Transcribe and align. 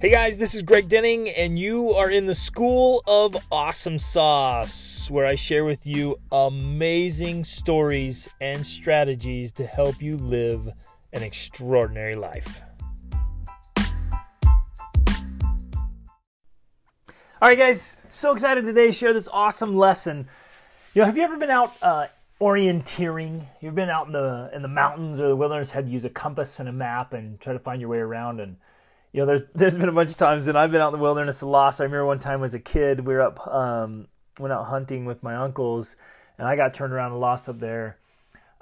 Hey 0.00 0.08
guys, 0.08 0.38
this 0.38 0.54
is 0.54 0.62
Greg 0.62 0.88
Denning, 0.88 1.28
and 1.28 1.58
you 1.58 1.92
are 1.92 2.10
in 2.10 2.24
the 2.24 2.34
School 2.34 3.02
of 3.06 3.36
Awesome 3.52 3.98
Sauce, 3.98 5.10
where 5.10 5.26
I 5.26 5.34
share 5.34 5.66
with 5.66 5.86
you 5.86 6.16
amazing 6.32 7.44
stories 7.44 8.26
and 8.40 8.64
strategies 8.64 9.52
to 9.52 9.66
help 9.66 10.00
you 10.00 10.16
live 10.16 10.70
an 11.12 11.22
extraordinary 11.22 12.16
life. 12.16 12.62
All 17.42 17.50
right, 17.50 17.58
guys, 17.58 17.98
so 18.08 18.32
excited 18.32 18.64
today 18.64 18.86
to 18.86 18.92
share 18.92 19.12
this 19.12 19.28
awesome 19.30 19.76
lesson. 19.76 20.26
You 20.94 21.02
know, 21.02 21.06
have 21.06 21.18
you 21.18 21.24
ever 21.24 21.36
been 21.36 21.50
out 21.50 21.74
uh, 21.82 22.06
orienteering? 22.40 23.44
You've 23.60 23.74
been 23.74 23.90
out 23.90 24.06
in 24.06 24.14
the 24.14 24.50
in 24.54 24.62
the 24.62 24.68
mountains 24.68 25.20
or 25.20 25.28
the 25.28 25.36
wilderness, 25.36 25.72
had 25.72 25.84
to 25.84 25.92
use 25.92 26.06
a 26.06 26.10
compass 26.10 26.58
and 26.58 26.70
a 26.70 26.72
map 26.72 27.12
and 27.12 27.38
try 27.38 27.52
to 27.52 27.58
find 27.58 27.82
your 27.82 27.90
way 27.90 27.98
around 27.98 28.40
and 28.40 28.56
you 29.12 29.20
know, 29.20 29.26
there's 29.26 29.42
there's 29.54 29.76
been 29.76 29.88
a 29.88 29.92
bunch 29.92 30.10
of 30.10 30.16
times 30.16 30.46
that 30.46 30.56
I've 30.56 30.70
been 30.70 30.80
out 30.80 30.92
in 30.92 30.98
the 30.98 31.02
wilderness 31.02 31.42
a 31.42 31.46
lost. 31.46 31.80
I 31.80 31.84
remember 31.84 32.06
one 32.06 32.18
time 32.18 32.42
as 32.42 32.54
a 32.54 32.60
kid, 32.60 33.06
we 33.06 33.14
were 33.14 33.22
up, 33.22 33.46
um, 33.46 34.08
went 34.38 34.52
out 34.52 34.66
hunting 34.66 35.04
with 35.04 35.22
my 35.22 35.36
uncles, 35.36 35.96
and 36.38 36.46
I 36.46 36.56
got 36.56 36.74
turned 36.74 36.92
around 36.92 37.12
and 37.12 37.20
lost 37.20 37.48
up 37.48 37.58
there. 37.58 37.98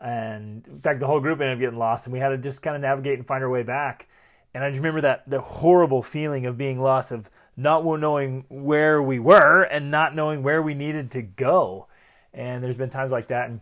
And 0.01 0.67
in 0.67 0.81
fact, 0.81 1.01
the 1.01 1.07
whole 1.07 1.21
group 1.21 1.41
ended 1.41 1.57
up 1.57 1.61
getting 1.61 1.79
lost, 1.79 2.07
and 2.07 2.13
we 2.13 2.21
had 2.21 2.29
to 2.29 2.39
just 2.39 2.63
kind 2.63 2.77
of 2.77 2.83
navigate 2.83 3.19
and 3.19 3.27
find 3.27 3.43
our 3.43 3.51
way 3.51 3.63
back. 3.63 4.09
And 4.55 4.65
I 4.65 4.71
just 4.71 4.79
remember 4.79 5.03
that 5.03 5.29
the 5.29 5.41
horrible 5.41 6.03
feeling 6.03 6.47
of 6.47 6.57
being 6.57 6.81
lost, 6.81 7.13
of 7.13 7.31
not 7.57 7.85
knowing 7.85 8.45
where 8.49 9.03
we 9.03 9.19
were 9.19 9.63
and 9.63 9.91
not 9.91 10.15
knowing 10.15 10.43
where 10.43 10.63
we 10.63 10.75
needed 10.75 11.11
to 11.13 11.23
go. 11.23 11.89
And 12.33 12.63
there's 12.63 12.77
been 12.77 12.91
times 12.91 13.11
like 13.11 13.29
that, 13.29 13.51
and 13.51 13.61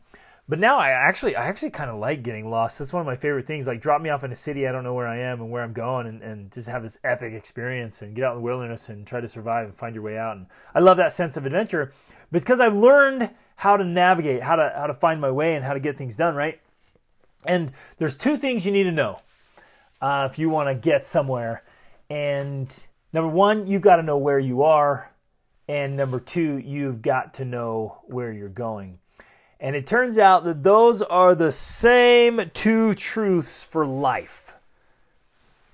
but 0.49 0.61
now 0.61 0.79
I 0.79 0.91
actually 0.91 1.35
I 1.35 1.47
actually 1.47 1.71
kind 1.71 1.91
of 1.91 1.97
like 1.97 2.23
getting 2.23 2.49
lost. 2.49 2.79
That's 2.79 2.93
one 2.93 3.01
of 3.01 3.07
my 3.07 3.17
favorite 3.17 3.47
things. 3.47 3.67
Like 3.67 3.81
drop 3.81 4.01
me 4.01 4.11
off 4.11 4.23
in 4.23 4.31
a 4.31 4.37
city 4.37 4.69
I 4.69 4.73
don't 4.73 4.85
know 4.85 4.95
where 4.95 5.09
I 5.09 5.19
am 5.19 5.41
and 5.41 5.51
where 5.51 5.63
I'm 5.63 5.73
going, 5.73 6.07
and, 6.07 6.23
and 6.23 6.53
just 6.53 6.69
have 6.69 6.83
this 6.83 6.99
epic 7.03 7.33
experience 7.33 8.03
and 8.03 8.15
get 8.15 8.25
out 8.25 8.33
in 8.33 8.39
the 8.39 8.45
wilderness 8.45 8.89
and 8.89 9.07
try 9.07 9.21
to 9.21 9.27
survive 9.27 9.67
and 9.67 9.75
find 9.75 9.95
your 9.95 10.05
way 10.05 10.17
out. 10.17 10.37
And 10.37 10.47
I 10.75 10.81
love 10.81 10.99
that 10.99 11.13
sense 11.13 11.37
of 11.37 11.47
adventure 11.47 11.93
because 12.31 12.61
I've 12.61 12.77
learned 12.77 13.31
how 13.57 13.77
to 13.77 13.85
navigate, 13.85 14.43
how 14.43 14.57
to 14.57 14.73
how 14.77 14.87
to 14.87 14.95
find 14.95 15.21
my 15.21 15.31
way, 15.31 15.55
and 15.55 15.65
how 15.65 15.73
to 15.73 15.81
get 15.81 15.99
things 15.99 16.17
done. 16.17 16.37
Right. 16.37 16.61
And 17.45 17.73
there's 17.99 18.17
two 18.17 18.37
things 18.37 18.65
you 18.65 18.73
need 18.73 18.85
to 18.85 18.93
know 18.93 19.21
uh, 20.01 20.29
if 20.31 20.39
you 20.39 20.49
want 20.49 20.69
to 20.69 20.75
get 20.75 21.05
somewhere. 21.05 21.65
And 22.09 22.87
number 23.13 23.29
one, 23.29 23.67
you've 23.67 23.83
got 23.83 23.97
to 23.97 24.03
know 24.03 24.17
where 24.17 24.39
you 24.39 24.63
are, 24.63 25.11
and 25.67 25.97
number 25.97 26.21
two, 26.21 26.59
you've 26.59 27.03
got 27.03 27.35
to 27.35 27.45
know 27.45 27.99
where 28.05 28.31
you're 28.31 28.49
going. 28.49 29.01
And 29.59 29.75
it 29.75 29.87
turns 29.87 30.19
out 30.19 30.45
that 30.45 30.63
those 30.63 31.01
are 31.03 31.35
the 31.35 31.53
same 31.53 32.51
two 32.53 32.95
truths 32.95 33.65
for 33.65 33.87
life. 33.87 34.55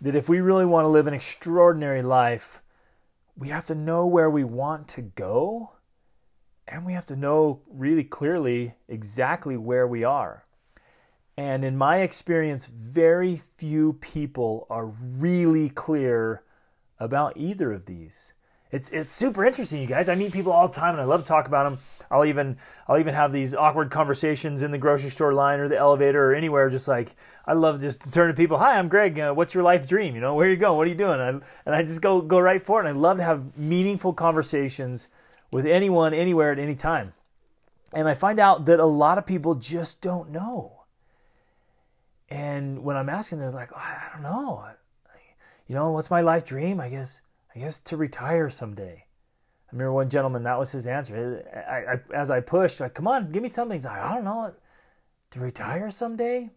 That 0.01 0.15
if 0.15 0.29
we 0.29 0.41
really 0.41 0.67
want 0.67 0.85
to 0.85 0.89
live 0.89 1.07
an 1.07 1.15
extraordinary 1.15 2.03
life, 2.03 2.63
we 3.37 3.49
have 3.49 3.67
to 3.67 3.75
know 3.75 4.07
where 4.07 4.31
we 4.31 4.45
want 4.45 4.89
to 4.89 5.03
go, 5.03 5.73
and 6.69 6.85
we 6.85 6.93
have 6.93 7.07
to 7.07 7.17
know 7.17 7.61
really 7.69 8.05
clearly 8.05 8.75
exactly 8.89 9.57
where 9.57 9.87
we 9.87 10.05
are. 10.05 10.45
And 11.37 11.65
in 11.65 11.77
my 11.77 11.99
experience, 11.99 12.67
very 12.67 13.37
few 13.37 13.95
people 13.95 14.67
are 14.69 14.87
really 14.87 15.71
clear 15.71 16.43
about 16.99 17.37
either 17.37 17.73
of 17.73 17.87
these 17.87 18.35
it's 18.73 18.89
it's 18.89 19.13
super 19.13 19.45
interesting, 19.45 19.83
you 19.83 19.87
guys. 19.87 20.09
I 20.09 20.15
meet 20.15 20.33
people 20.33 20.51
all 20.51 20.67
the 20.67 20.75
time, 20.75 20.95
and 20.95 21.01
I 21.01 21.05
love 21.05 21.21
to 21.21 21.27
talk 21.27 21.47
about 21.47 21.65
them. 21.65 21.79
I'll 22.11 22.25
even 22.25 22.57
I'll 22.89 22.99
even 22.99 23.13
have 23.13 23.31
these 23.31 23.55
awkward 23.55 23.91
conversations 23.91 24.63
in 24.63 24.71
the 24.71 24.79
grocery 24.79 25.11
store 25.11 25.35
line 25.35 25.61
or 25.61 25.69
the 25.69 25.77
elevator 25.77 26.31
or 26.31 26.35
anywhere. 26.35 26.71
Just 26.71 26.89
like 26.89 27.15
I 27.47 27.53
love 27.53 27.81
just 27.81 28.11
turning 28.11 28.35
to 28.35 28.37
people. 28.37 28.57
Hi, 28.57 28.79
I'm 28.79 28.89
Greg. 28.89 29.19
Uh, 29.19 29.35
what's 29.35 29.53
your 29.53 29.63
life 29.63 29.87
dream? 29.87 30.15
You 30.15 30.23
know, 30.23 30.35
where 30.35 30.49
are 30.49 30.51
you 30.51 30.57
going? 30.57 30.79
What 30.79 30.87
are 30.87 30.91
you 30.91 30.97
doing? 30.97 31.21
And 31.21 31.43
I, 31.43 31.47
and 31.67 31.75
I 31.75 31.83
just 31.83 32.01
go 32.01 32.23
go 32.23 32.41
right 32.41 32.63
for 32.63 32.83
it. 32.83 32.89
And 32.89 32.97
I 32.97 32.99
love 32.99 33.19
to 33.19 33.25
have 33.25 33.59
meaningful 33.59 34.15
conversations 34.15 35.09
with 35.51 35.67
anyone, 35.67 36.15
anywhere, 36.15 36.51
at 36.51 36.59
any 36.59 36.75
time. 36.75 37.13
And 37.93 38.09
I 38.09 38.15
find 38.15 38.41
out 38.41 38.65
that 38.65 38.81
a 38.81 38.87
lot 38.87 39.19
of 39.19 39.27
people 39.27 39.55
just 39.55 40.01
don't 40.01 40.31
know. 40.31 40.85
And 42.31 42.83
when 42.83 42.97
I'm 42.97 43.11
asking, 43.11 43.39
they're 43.39 43.51
like, 43.51 43.71
oh, 43.75 43.77
I 43.77 44.09
don't 44.15 44.23
know. 44.23 44.67
You 45.69 45.75
know, 45.75 45.91
what's 45.91 46.11
my 46.11 46.23
life 46.23 46.47
dream? 46.47 46.81
I 46.81 46.89
guess 46.89 47.21
I 47.55 47.59
guess 47.59 47.81
to 47.81 47.97
retire 47.97 48.51
someday. 48.51 49.05
I 49.07 49.73
remember 49.73 49.93
one 49.93 50.09
gentleman, 50.09 50.43
that 50.45 50.59
was 50.59 50.73
his 50.73 50.87
answer. 50.87 51.45
I, 51.55 51.95
I, 51.95 52.19
as 52.19 52.31
I 52.31 52.41
pushed, 52.41 52.81
like, 52.81 52.95
come 52.95 53.09
on, 53.09 53.31
give 53.31 53.43
me 53.43 53.49
something. 53.49 53.77
He's 53.77 53.85
like, 53.85 53.99
I 53.99 54.15
don't 54.15 54.25
know, 54.25 54.55
to 55.31 55.41
retire 55.41 55.91
someday? 55.91 56.51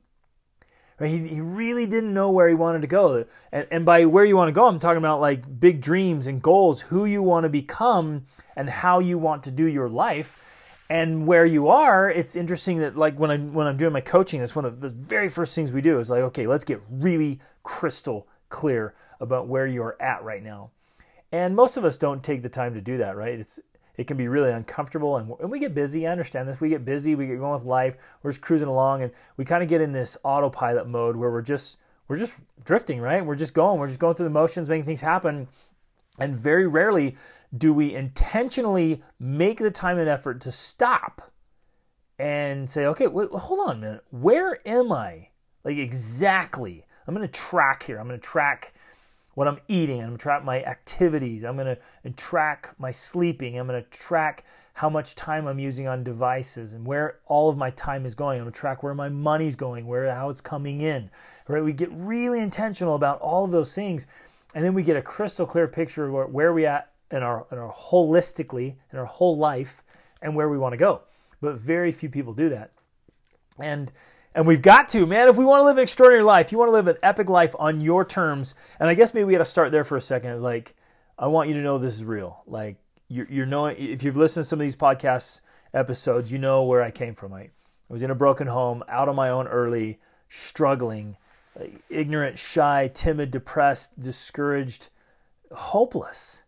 Right? 1.00 1.09
He, 1.09 1.28
he 1.28 1.41
really 1.41 1.85
didn't 1.85 2.13
know 2.13 2.31
where 2.31 2.47
he 2.47 2.56
wanted 2.56 2.81
to 2.81 2.88
go. 2.88 3.25
And, 3.51 3.67
and 3.72 3.85
by 3.85 4.06
where 4.06 4.25
you 4.25 4.38
want 4.38 4.50
to 4.50 4.53
go, 4.53 4.67
I'm 4.67 4.79
talking 4.79 4.97
about 4.97 5.19
like 5.22 5.59
big 5.59 5.81
dreams 5.81 6.28
and 6.28 6.41
goals, 6.41 6.81
who 6.81 7.06
you 7.06 7.22
want 7.22 7.44
to 7.44 7.50
become 7.50 8.25
and 8.56 8.69
how 8.69 9.00
you 9.00 9.17
want 9.17 9.44
to 9.44 9.51
do 9.51 9.66
your 9.66 9.89
life. 9.89 10.38
And 10.88 11.25
where 11.25 11.45
you 11.45 11.67
are, 11.67 12.09
it's 12.12 12.35
interesting 12.35 12.77
that 12.79 12.95
like 12.95 13.17
when 13.17 13.31
I'm 13.31 13.53
when 13.56 13.66
I'm 13.66 13.75
doing 13.75 13.91
my 13.91 14.01
coaching, 14.01 14.39
that's 14.39 14.56
one 14.56 14.66
of 14.66 14.81
the 14.81 14.89
very 14.89 15.29
first 15.29 15.56
things 15.56 15.72
we 15.72 15.81
do 15.81 15.97
is 15.97 16.12
like, 16.12 16.22
okay, 16.22 16.45
let's 16.45 16.63
get 16.63 16.79
really 16.89 17.39
crystal 17.63 18.27
clear 18.50 18.94
about 19.19 19.47
where 19.47 19.66
you're 19.66 19.97
at 20.00 20.23
right 20.23 20.44
now. 20.44 20.69
And 21.35 21.53
most 21.53 21.75
of 21.75 21.84
us 21.84 21.97
don't 21.97 22.23
take 22.23 22.44
the 22.44 22.50
time 22.50 22.73
to 22.75 22.81
do 22.81 22.97
that, 23.00 23.18
right? 23.18 23.38
It's 23.38 23.59
it 23.97 24.07
can 24.07 24.16
be 24.16 24.29
really 24.29 24.51
uncomfortable 24.51 25.18
and, 25.18 25.34
and 25.41 25.51
we 25.51 25.59
get 25.59 25.75
busy. 25.75 26.07
I 26.07 26.12
understand 26.12 26.47
this. 26.47 26.62
We 26.62 26.69
get 26.69 26.85
busy, 26.85 27.13
we 27.13 27.28
get 27.28 27.40
going 27.40 27.53
with 27.53 27.66
life, 27.66 27.97
we're 28.23 28.31
just 28.31 28.41
cruising 28.41 28.69
along 28.69 29.03
and 29.03 29.12
we 29.35 29.44
kind 29.44 29.62
of 29.62 29.68
get 29.68 29.81
in 29.81 29.91
this 29.91 30.18
autopilot 30.24 30.88
mode 30.88 31.18
where 31.18 31.29
we're 31.29 31.41
just 31.41 31.78
we're 32.07 32.18
just 32.18 32.38
drifting, 32.63 33.01
right? 33.01 33.25
We're 33.25 33.35
just 33.35 33.53
going, 33.53 33.79
we're 33.79 33.88
just 33.88 34.00
going 34.00 34.16
through 34.16 34.28
the 34.28 34.29
motions, 34.29 34.69
making 34.69 34.85
things 34.85 35.01
happen. 35.01 35.50
And 36.19 36.38
very 36.38 36.68
rarely 36.68 37.18
do 37.57 37.74
we 37.74 37.94
intentionally 37.94 39.03
make 39.19 39.59
the 39.59 39.72
time 39.72 39.97
and 39.97 40.07
effort 40.07 40.40
to 40.41 40.53
stop 40.53 41.34
and 42.18 42.69
say, 42.69 42.85
okay, 42.85 43.07
wait, 43.07 43.29
hold 43.31 43.59
on 43.69 43.75
a 43.75 43.79
minute. 43.79 44.03
Where 44.09 44.66
am 44.66 44.94
I? 44.94 45.29
Like 45.66 45.78
exactly. 45.78 46.85
I'm 47.06 47.13
going 47.13 47.28
to 47.28 47.34
track 47.34 47.84
here. 47.84 47.97
I'm 47.97 48.07
going 48.07 48.19
to 48.19 48.25
track 48.25 48.74
what 49.35 49.47
I'm 49.47 49.59
eating. 49.68 50.00
I'm 50.01 50.07
going 50.07 50.18
to 50.18 50.22
track 50.22 50.44
my 50.44 50.63
activities. 50.63 51.44
I'm 51.44 51.56
going 51.56 51.78
to 51.78 52.12
track 52.12 52.73
my 52.79 52.90
sleeping. 52.91 53.59
I'm 53.59 53.68
going 53.68 53.81
to 53.81 53.90
track 53.90 54.44
how 54.73 54.90
much 54.90 55.16
time 55.16 55.47
I'm 55.47 55.59
using 55.59 55.88
on 55.88 56.03
devices 56.03 56.73
and 56.73 56.85
where 56.85 57.19
all 57.28 57.50
of 57.50 57.57
my 57.57 57.69
time 57.72 58.06
is 58.06 58.16
going. 58.16 58.40
I'm 58.40 58.45
going 58.45 58.53
to 58.53 58.59
track 58.59 58.81
where 58.81 58.94
my 58.94 59.07
money's 59.09 59.56
going, 59.56 59.88
where 59.88 60.13
how 60.13 60.29
it's 60.29 60.41
coming 60.41 60.81
in. 60.81 61.09
Right? 61.47 61.63
We 61.63 61.74
get 61.74 61.90
really 61.91 62.40
intentional 62.40 62.95
about 62.95 63.22
all 63.22 63.45
of 63.45 63.51
those 63.51 63.74
things, 63.74 64.07
and 64.53 64.66
then 64.66 64.74
we 64.74 64.84
get 64.84 64.97
a 64.97 65.01
crystal 65.01 65.45
clear 65.45 65.68
picture 65.68 66.06
of 66.06 66.34
where, 66.34 66.53
we 66.53 66.66
at 66.66 66.91
in 67.12 67.22
our 67.22 67.45
in 67.51 67.57
our 67.57 67.72
holistically 67.72 68.75
in 68.91 68.97
our 68.97 69.06
whole 69.06 69.38
life 69.38 69.84
and 70.22 70.35
where 70.35 70.50
we 70.50 70.57
want 70.57 70.74
to 70.74 70.78
go. 70.78 71.01
But 71.40 71.56
very 71.56 71.91
few 71.91 72.09
people 72.09 72.34
do 72.34 72.50
that. 72.50 72.72
And 73.59 73.91
and 74.35 74.46
we've 74.46 74.62
got 74.62 74.90
to, 74.90 75.07
man, 75.07 75.29
if 75.29 75.38
we 75.38 75.46
want 75.46 75.62
to 75.62 75.63
live 75.63 75.78
an 75.78 75.84
extraordinary 75.84 76.23
life, 76.23 76.51
you 76.51 76.57
want 76.57 76.68
to 76.68 76.73
live 76.73 76.88
an 76.88 76.97
epic 77.01 77.29
life 77.29 77.56
on 77.57 77.79
your 77.79 78.03
terms. 78.03 78.53
And 78.79 78.90
I 78.90 78.94
guess 78.94 79.13
maybe 79.13 79.23
we 79.23 79.31
got 79.31 79.40
to 79.40 79.46
start 79.46 79.72
there 79.72 79.85
for 79.85 79.96
a 79.96 80.01
second. 80.01 80.41
Like, 80.41 80.75
I 81.18 81.28
want 81.28 81.47
you 81.47 81.56
to 81.56 81.62
know 81.62 81.78
this 81.78 81.96
is 81.96 82.03
real. 82.03 82.44
Like, 82.45 82.75
you're, 83.07 83.28
you're 83.29 83.45
knowing, 83.45 83.78
if 83.78 84.03
you've 84.03 84.18
listened 84.18 84.44
to 84.44 84.50
some 84.50 84.59
of 84.59 84.66
these 84.66 84.75
podcast 84.75 85.40
episodes, 85.74 86.31
you 86.31 86.38
know 86.38 86.63
where 86.63 86.84
I 86.84 86.91
came 86.91 87.16
from. 87.16 87.34
I, 87.34 87.40
I 87.40 87.50
was 87.88 88.03
in 88.03 88.12
a 88.12 88.16
broken 88.16 88.47
home, 88.47 88.84
out 88.90 89.07
on 89.07 89.16
my 89.16 89.29
own 89.29 89.47
early, 89.47 90.00
struggling, 90.28 91.16
like, 91.57 91.81
ignorant, 91.90 92.38
shy, 92.38 92.91
timid, 92.94 93.31
depressed, 93.31 94.00
discouraged, 94.00 94.90
hopeless. 95.51 96.44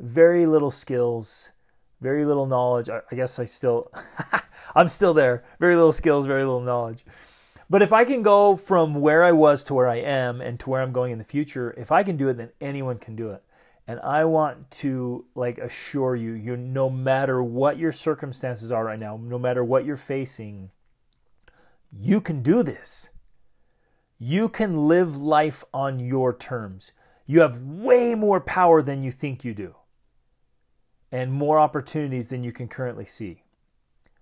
Very 0.00 0.46
little 0.46 0.70
skills, 0.70 1.52
very 2.00 2.24
little 2.24 2.46
knowledge. 2.46 2.88
I, 2.88 3.00
I 3.10 3.14
guess 3.14 3.38
I 3.38 3.44
still, 3.44 3.92
I'm 4.74 4.88
still 4.88 5.14
there. 5.14 5.44
Very 5.58 5.76
little 5.76 5.92
skills, 5.92 6.26
very 6.26 6.44
little 6.44 6.60
knowledge. 6.60 7.04
But 7.68 7.82
if 7.82 7.92
I 7.92 8.04
can 8.04 8.22
go 8.22 8.56
from 8.56 8.94
where 8.94 9.22
I 9.22 9.32
was 9.32 9.62
to 9.64 9.74
where 9.74 9.88
I 9.88 9.96
am 9.96 10.40
and 10.40 10.58
to 10.60 10.70
where 10.70 10.82
I'm 10.82 10.92
going 10.92 11.12
in 11.12 11.18
the 11.18 11.24
future, 11.24 11.72
if 11.76 11.92
I 11.92 12.02
can 12.02 12.16
do 12.16 12.28
it, 12.28 12.36
then 12.36 12.50
anyone 12.60 12.98
can 12.98 13.14
do 13.14 13.30
it. 13.30 13.42
And 13.86 14.00
I 14.00 14.24
want 14.24 14.70
to 14.72 15.24
like 15.34 15.58
assure 15.58 16.16
you, 16.16 16.32
you 16.32 16.56
no 16.56 16.90
matter 16.90 17.42
what 17.42 17.78
your 17.78 17.92
circumstances 17.92 18.72
are 18.72 18.84
right 18.84 18.98
now, 18.98 19.18
no 19.22 19.38
matter 19.38 19.64
what 19.64 19.84
you're 19.84 19.96
facing, 19.96 20.70
you 21.92 22.20
can 22.20 22.42
do 22.42 22.62
this. 22.62 23.10
You 24.18 24.48
can 24.48 24.88
live 24.88 25.16
life 25.16 25.64
on 25.72 25.98
your 25.98 26.36
terms. 26.36 26.92
You 27.26 27.40
have 27.40 27.56
way 27.58 28.14
more 28.14 28.40
power 28.40 28.82
than 28.82 29.02
you 29.02 29.10
think 29.10 29.44
you 29.44 29.54
do 29.54 29.76
and 31.12 31.32
more 31.32 31.58
opportunities 31.58 32.28
than 32.28 32.44
you 32.44 32.52
can 32.52 32.68
currently 32.68 33.04
see. 33.04 33.42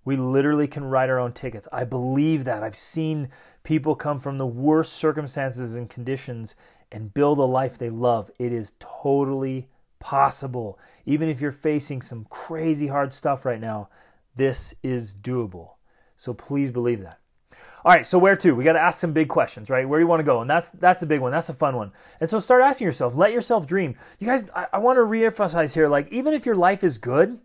We 0.05 0.15
literally 0.15 0.67
can 0.67 0.85
write 0.85 1.09
our 1.09 1.19
own 1.19 1.33
tickets. 1.33 1.67
I 1.71 1.83
believe 1.83 2.45
that. 2.45 2.63
I've 2.63 2.75
seen 2.75 3.29
people 3.63 3.95
come 3.95 4.19
from 4.19 4.37
the 4.37 4.47
worst 4.47 4.93
circumstances 4.93 5.75
and 5.75 5.89
conditions 5.89 6.55
and 6.91 7.13
build 7.13 7.37
a 7.37 7.43
life 7.43 7.77
they 7.77 7.89
love. 7.89 8.31
It 8.39 8.51
is 8.51 8.73
totally 8.79 9.67
possible. 9.99 10.79
Even 11.05 11.29
if 11.29 11.41
you're 11.41 11.51
facing 11.51 12.01
some 12.01 12.25
crazy 12.29 12.87
hard 12.87 13.13
stuff 13.13 13.45
right 13.45 13.59
now, 13.59 13.89
this 14.35 14.73
is 14.81 15.13
doable. 15.13 15.73
So 16.15 16.33
please 16.33 16.71
believe 16.71 17.01
that. 17.01 17.19
All 17.85 17.93
right, 17.93 18.05
so 18.05 18.19
where 18.19 18.35
to? 18.35 18.53
We 18.53 18.63
got 18.63 18.73
to 18.73 18.81
ask 18.81 18.99
some 18.99 19.13
big 19.13 19.29
questions, 19.29 19.69
right? 19.69 19.87
Where 19.87 19.99
do 19.99 20.03
you 20.03 20.07
want 20.07 20.19
to 20.19 20.25
go? 20.25 20.41
And 20.41 20.49
that's 20.49 20.69
that's 20.69 20.99
the 20.99 21.05
big 21.05 21.21
one. 21.21 21.31
That's 21.31 21.47
the 21.47 21.53
fun 21.53 21.75
one. 21.75 21.91
And 22.19 22.29
so 22.29 22.39
start 22.39 22.61
asking 22.61 22.85
yourself. 22.85 23.15
Let 23.15 23.31
yourself 23.31 23.65
dream. 23.65 23.95
You 24.19 24.27
guys, 24.27 24.49
I, 24.55 24.67
I 24.73 24.77
want 24.79 24.97
to 24.97 25.01
reemphasize 25.01 25.73
here. 25.73 25.87
Like 25.87 26.11
even 26.11 26.33
if 26.33 26.45
your 26.45 26.55
life 26.55 26.83
is 26.83 26.97
good, 26.97 27.39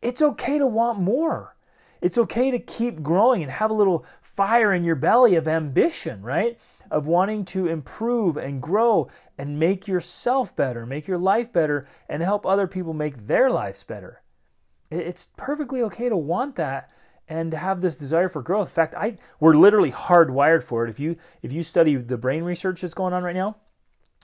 it's 0.00 0.22
okay 0.22 0.58
to 0.58 0.66
want 0.66 0.98
more. 0.98 1.56
It's 2.00 2.18
okay 2.18 2.50
to 2.50 2.58
keep 2.58 3.02
growing 3.02 3.42
and 3.42 3.50
have 3.50 3.70
a 3.70 3.74
little 3.74 4.04
fire 4.20 4.72
in 4.72 4.84
your 4.84 4.96
belly 4.96 5.34
of 5.34 5.48
ambition, 5.48 6.22
right? 6.22 6.58
Of 6.90 7.06
wanting 7.06 7.44
to 7.46 7.66
improve 7.66 8.36
and 8.36 8.62
grow 8.62 9.08
and 9.38 9.58
make 9.58 9.88
yourself 9.88 10.54
better, 10.54 10.86
make 10.86 11.06
your 11.06 11.18
life 11.18 11.52
better, 11.52 11.86
and 12.08 12.22
help 12.22 12.46
other 12.46 12.66
people 12.66 12.92
make 12.92 13.16
their 13.16 13.50
lives 13.50 13.82
better. 13.82 14.22
It's 14.90 15.30
perfectly 15.36 15.82
okay 15.82 16.08
to 16.08 16.16
want 16.16 16.56
that 16.56 16.90
and 17.28 17.52
have 17.52 17.80
this 17.80 17.96
desire 17.96 18.28
for 18.28 18.42
growth. 18.42 18.68
In 18.68 18.74
fact, 18.74 18.94
I 18.94 19.16
we're 19.40 19.54
literally 19.54 19.92
hardwired 19.92 20.62
for 20.62 20.86
it. 20.86 20.90
If 20.90 21.00
you 21.00 21.16
if 21.42 21.52
you 21.52 21.62
study 21.62 21.96
the 21.96 22.18
brain 22.18 22.44
research 22.44 22.80
that's 22.80 22.94
going 22.94 23.12
on 23.12 23.22
right 23.22 23.34
now, 23.34 23.56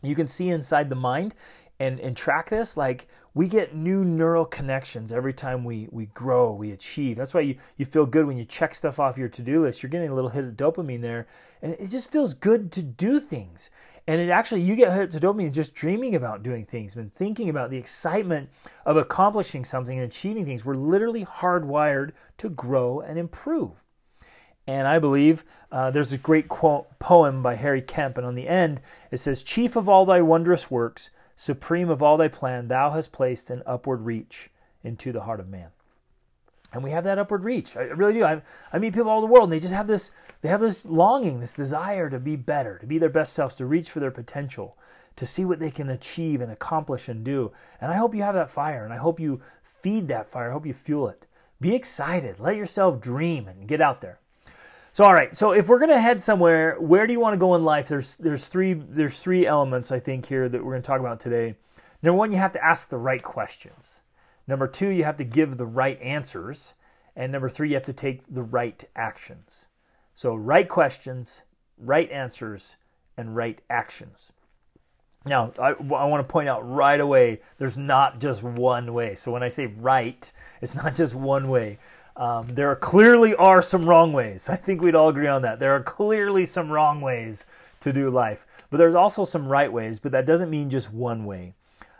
you 0.02 0.14
can 0.14 0.26
see 0.26 0.48
inside 0.48 0.90
the 0.90 0.96
mind 0.96 1.34
and, 1.78 1.98
and 2.00 2.16
track 2.16 2.50
this, 2.50 2.76
like 2.76 3.08
we 3.34 3.48
get 3.48 3.74
new 3.74 4.04
neural 4.04 4.44
connections 4.44 5.10
every 5.10 5.32
time 5.32 5.64
we, 5.64 5.88
we 5.90 6.06
grow, 6.06 6.52
we 6.52 6.70
achieve. 6.70 7.16
That's 7.16 7.32
why 7.32 7.40
you, 7.40 7.56
you 7.76 7.86
feel 7.86 8.04
good 8.04 8.26
when 8.26 8.36
you 8.36 8.44
check 8.44 8.74
stuff 8.74 9.00
off 9.00 9.16
your 9.16 9.28
to 9.30 9.42
do 9.42 9.62
list. 9.62 9.82
You're 9.82 9.90
getting 9.90 10.10
a 10.10 10.14
little 10.14 10.30
hit 10.30 10.44
of 10.44 10.52
dopamine 10.52 11.00
there, 11.00 11.26
and 11.62 11.72
it 11.78 11.88
just 11.88 12.10
feels 12.10 12.34
good 12.34 12.70
to 12.72 12.82
do 12.82 13.20
things. 13.20 13.70
And 14.06 14.20
it 14.20 14.28
actually, 14.28 14.60
you 14.60 14.76
get 14.76 14.92
hit 14.92 15.14
of 15.14 15.20
dopamine 15.20 15.52
just 15.52 15.74
dreaming 15.74 16.14
about 16.14 16.42
doing 16.42 16.66
things 16.66 16.94
and 16.94 17.12
thinking 17.12 17.48
about 17.48 17.70
the 17.70 17.78
excitement 17.78 18.50
of 18.84 18.96
accomplishing 18.96 19.64
something 19.64 19.98
and 19.98 20.06
achieving 20.06 20.44
things. 20.44 20.64
We're 20.64 20.74
literally 20.74 21.24
hardwired 21.24 22.12
to 22.38 22.50
grow 22.50 23.00
and 23.00 23.18
improve. 23.18 23.82
And 24.66 24.86
I 24.86 24.98
believe 24.98 25.44
uh, 25.72 25.90
there's 25.90 26.12
a 26.12 26.18
great 26.18 26.48
quote, 26.48 26.98
poem 26.98 27.42
by 27.42 27.56
Harry 27.56 27.82
Kemp, 27.82 28.16
and 28.16 28.26
on 28.26 28.34
the 28.34 28.46
end 28.46 28.80
it 29.10 29.18
says, 29.18 29.42
Chief 29.42 29.74
of 29.74 29.88
all 29.88 30.04
thy 30.04 30.22
wondrous 30.22 30.70
works, 30.70 31.10
supreme 31.42 31.90
of 31.90 32.00
all 32.00 32.16
thy 32.16 32.28
plan, 32.28 32.68
thou 32.68 32.90
hast 32.90 33.10
placed 33.10 33.50
an 33.50 33.64
upward 33.66 34.02
reach 34.02 34.48
into 34.84 35.10
the 35.10 35.22
heart 35.22 35.40
of 35.40 35.48
man. 35.48 35.70
And 36.72 36.84
we 36.84 36.92
have 36.92 37.02
that 37.02 37.18
upward 37.18 37.42
reach. 37.42 37.76
I 37.76 37.80
really 37.80 38.12
do. 38.12 38.24
I, 38.24 38.42
I 38.72 38.78
meet 38.78 38.94
people 38.94 39.10
all 39.10 39.18
over 39.18 39.26
the 39.26 39.32
world, 39.32 39.44
and 39.46 39.52
they 39.52 39.58
just 39.58 39.74
have 39.74 39.88
this. 39.88 40.12
They 40.40 40.48
have 40.48 40.60
this 40.60 40.84
longing, 40.84 41.40
this 41.40 41.52
desire 41.52 42.08
to 42.10 42.20
be 42.20 42.36
better, 42.36 42.78
to 42.78 42.86
be 42.86 42.96
their 42.96 43.10
best 43.10 43.32
selves, 43.32 43.56
to 43.56 43.66
reach 43.66 43.90
for 43.90 43.98
their 43.98 44.12
potential, 44.12 44.78
to 45.16 45.26
see 45.26 45.44
what 45.44 45.58
they 45.58 45.72
can 45.72 45.90
achieve 45.90 46.40
and 46.40 46.52
accomplish 46.52 47.08
and 47.08 47.24
do. 47.24 47.50
And 47.80 47.90
I 47.90 47.96
hope 47.96 48.14
you 48.14 48.22
have 48.22 48.36
that 48.36 48.48
fire, 48.48 48.84
and 48.84 48.92
I 48.92 48.98
hope 48.98 49.18
you 49.18 49.40
feed 49.64 50.06
that 50.08 50.28
fire. 50.28 50.50
I 50.50 50.52
hope 50.52 50.64
you 50.64 50.72
fuel 50.72 51.08
it. 51.08 51.26
Be 51.60 51.74
excited. 51.74 52.38
Let 52.38 52.54
yourself 52.54 53.00
dream 53.00 53.48
and 53.48 53.66
get 53.66 53.80
out 53.80 54.00
there. 54.00 54.20
So 54.94 55.04
all 55.04 55.14
right, 55.14 55.34
so 55.34 55.52
if 55.52 55.68
we're 55.68 55.78
gonna 55.78 56.00
head 56.00 56.20
somewhere, 56.20 56.76
where 56.78 57.06
do 57.06 57.14
you 57.14 57.20
want 57.20 57.32
to 57.32 57.38
go 57.38 57.54
in 57.54 57.64
life? 57.64 57.88
There's 57.88 58.16
there's 58.16 58.48
three 58.48 58.74
there's 58.74 59.20
three 59.20 59.46
elements 59.46 59.90
I 59.90 59.98
think 59.98 60.26
here 60.26 60.50
that 60.50 60.62
we're 60.62 60.72
gonna 60.72 60.82
talk 60.82 61.00
about 61.00 61.18
today. 61.18 61.54
Number 62.02 62.18
one, 62.18 62.30
you 62.30 62.36
have 62.36 62.52
to 62.52 62.62
ask 62.62 62.90
the 62.90 62.98
right 62.98 63.22
questions. 63.22 64.00
Number 64.46 64.68
two, 64.68 64.88
you 64.88 65.04
have 65.04 65.16
to 65.16 65.24
give 65.24 65.56
the 65.56 65.64
right 65.64 65.98
answers, 66.02 66.74
and 67.16 67.32
number 67.32 67.48
three, 67.48 67.70
you 67.70 67.74
have 67.74 67.86
to 67.86 67.94
take 67.94 68.22
the 68.28 68.42
right 68.42 68.84
actions. 68.94 69.64
So 70.12 70.34
right 70.34 70.68
questions, 70.68 71.40
right 71.78 72.10
answers, 72.10 72.76
and 73.16 73.34
right 73.34 73.62
actions. 73.70 74.30
Now, 75.24 75.52
I, 75.58 75.70
I 75.70 76.04
want 76.04 76.26
to 76.26 76.30
point 76.30 76.48
out 76.48 76.68
right 76.68 77.00
away, 77.00 77.40
there's 77.56 77.78
not 77.78 78.20
just 78.20 78.42
one 78.42 78.92
way. 78.92 79.14
So 79.14 79.30
when 79.30 79.42
I 79.42 79.48
say 79.48 79.66
right, 79.66 80.30
it's 80.60 80.74
not 80.74 80.94
just 80.94 81.14
one 81.14 81.48
way. 81.48 81.78
Um, 82.16 82.54
there 82.54 82.74
clearly 82.76 83.34
are 83.34 83.62
some 83.62 83.88
wrong 83.88 84.12
ways. 84.12 84.48
I 84.48 84.56
think 84.56 84.82
we'd 84.82 84.94
all 84.94 85.08
agree 85.08 85.28
on 85.28 85.42
that. 85.42 85.58
There 85.58 85.74
are 85.74 85.82
clearly 85.82 86.44
some 86.44 86.70
wrong 86.70 87.00
ways 87.00 87.46
to 87.80 87.92
do 87.92 88.10
life, 88.10 88.46
but 88.70 88.76
there's 88.76 88.94
also 88.94 89.24
some 89.24 89.48
right 89.48 89.72
ways, 89.72 89.98
but 89.98 90.12
that 90.12 90.26
doesn't 90.26 90.50
mean 90.50 90.70
just 90.70 90.92
one 90.92 91.24
way. 91.24 91.54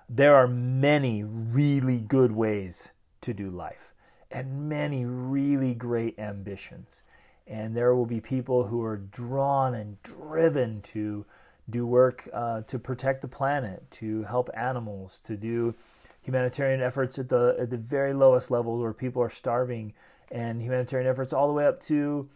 There 0.09 0.35
are 0.35 0.47
many 0.47 1.25
really 1.25 1.99
good 2.01 2.33
ways 2.33 2.93
to 3.23 3.33
do 3.33 3.51
life 3.51 3.95
and 4.31 4.69
many 4.69 5.05
really 5.05 5.75
great 5.75 6.19
ambitions. 6.19 7.03
And 7.47 7.77
there 7.77 7.95
will 7.95 8.07
be 8.07 8.21
people 8.21 8.65
who 8.65 8.83
are 8.83 8.97
drawn 8.97 9.75
and 9.75 10.03
driven 10.03 10.81
to 10.83 11.27
do 11.71 11.87
work 11.87 12.29
uh, 12.33 12.63
to 12.63 12.79
protect 12.79 13.23
the 13.23 13.29
planet, 13.29 13.89
to 13.93 14.23
help 14.25 14.51
animals, 14.55 15.19
to 15.21 15.37
do 15.37 15.75
humanitarian 16.23 16.81
efforts 16.81 17.19
at 17.19 17.29
the 17.29 17.57
at 17.59 17.71
the 17.71 17.77
very 17.77 18.15
lowest 18.15 18.51
levels 18.51 18.81
where 18.81 18.93
people 18.93 19.23
are 19.23 19.31
starving, 19.31 19.93
and 20.31 20.63
humanitarian 20.63 21.09
efforts 21.09 21.33
all 21.33 21.47
the 21.47 21.53
way 21.53 21.67
up 21.67 21.81
to 21.81 22.29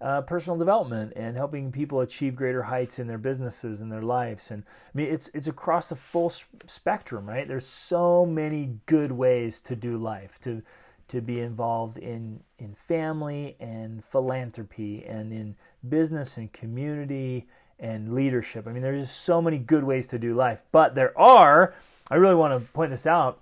uh, 0.00 0.22
personal 0.22 0.58
development 0.58 1.12
and 1.14 1.36
helping 1.36 1.70
people 1.70 2.00
achieve 2.00 2.34
greater 2.34 2.62
heights 2.62 2.98
in 2.98 3.06
their 3.06 3.18
businesses 3.18 3.80
and 3.80 3.92
their 3.92 4.02
lives. 4.02 4.50
And 4.50 4.64
I 4.66 4.90
mean, 4.94 5.12
it's 5.12 5.30
it's 5.34 5.48
across 5.48 5.88
the 5.90 5.96
full 5.96 6.30
spectrum, 6.30 7.28
right? 7.28 7.46
There's 7.46 7.66
so 7.66 8.24
many 8.24 8.78
good 8.86 9.12
ways 9.12 9.60
to 9.62 9.76
do 9.76 9.98
life 9.98 10.38
to 10.40 10.62
to 11.08 11.20
be 11.20 11.40
involved 11.40 11.98
in 11.98 12.42
in 12.58 12.74
family 12.74 13.56
and 13.58 14.04
philanthropy 14.04 15.04
and 15.04 15.32
in 15.32 15.56
business 15.86 16.36
and 16.36 16.52
community 16.52 17.46
and 17.80 18.14
leadership. 18.14 18.66
I 18.68 18.72
mean, 18.72 18.82
there's 18.82 19.00
just 19.00 19.22
so 19.22 19.40
many 19.40 19.58
good 19.58 19.84
ways 19.84 20.06
to 20.08 20.18
do 20.18 20.34
life, 20.34 20.62
but 20.70 20.94
there 20.94 21.18
are 21.18 21.74
I 22.10 22.16
really 22.16 22.34
want 22.34 22.60
to 22.60 22.72
point 22.72 22.90
this 22.90 23.06
out. 23.06 23.40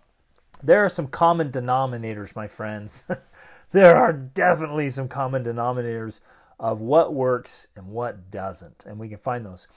There 0.63 0.85
are 0.85 0.89
some 0.89 1.07
common 1.07 1.51
denominators, 1.51 2.37
my 2.37 2.49
friends. 2.49 3.05
there 3.73 3.97
are 3.97 4.13
definitely 4.13 4.91
some 4.91 5.09
common 5.09 5.45
denominators 5.45 6.21
of 6.61 6.81
what 6.81 7.15
works 7.15 7.69
and 7.77 7.89
what 7.89 8.31
doesn't, 8.31 8.85
and 8.87 8.99
we 8.99 9.09
can 9.09 9.19
find 9.19 9.47
those. 9.47 9.69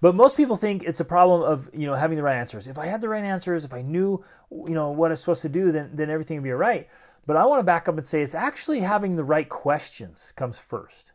But 0.00 0.14
most 0.14 0.36
people 0.36 0.54
think 0.54 0.84
it's 0.84 1.00
a 1.00 1.04
problem 1.04 1.42
of 1.42 1.70
you 1.72 1.86
know 1.86 1.94
having 1.94 2.16
the 2.16 2.22
right 2.22 2.36
answers. 2.36 2.66
If 2.66 2.78
I 2.78 2.86
had 2.86 3.00
the 3.00 3.08
right 3.08 3.24
answers, 3.24 3.64
if 3.64 3.74
I 3.74 3.82
knew 3.82 4.24
you 4.50 4.74
know 4.74 4.90
what 4.90 5.10
I'm 5.10 5.16
supposed 5.16 5.42
to 5.42 5.48
do, 5.48 5.72
then 5.72 5.90
then 5.94 6.10
everything 6.10 6.38
would 6.38 6.44
be 6.44 6.52
all 6.52 6.58
right. 6.58 6.88
But 7.26 7.36
I 7.36 7.44
want 7.44 7.60
to 7.60 7.64
back 7.64 7.88
up 7.88 7.96
and 7.96 8.06
say 8.06 8.22
it's 8.22 8.34
actually 8.34 8.80
having 8.80 9.16
the 9.16 9.24
right 9.24 9.48
questions 9.48 10.32
comes 10.34 10.58
first. 10.58 11.12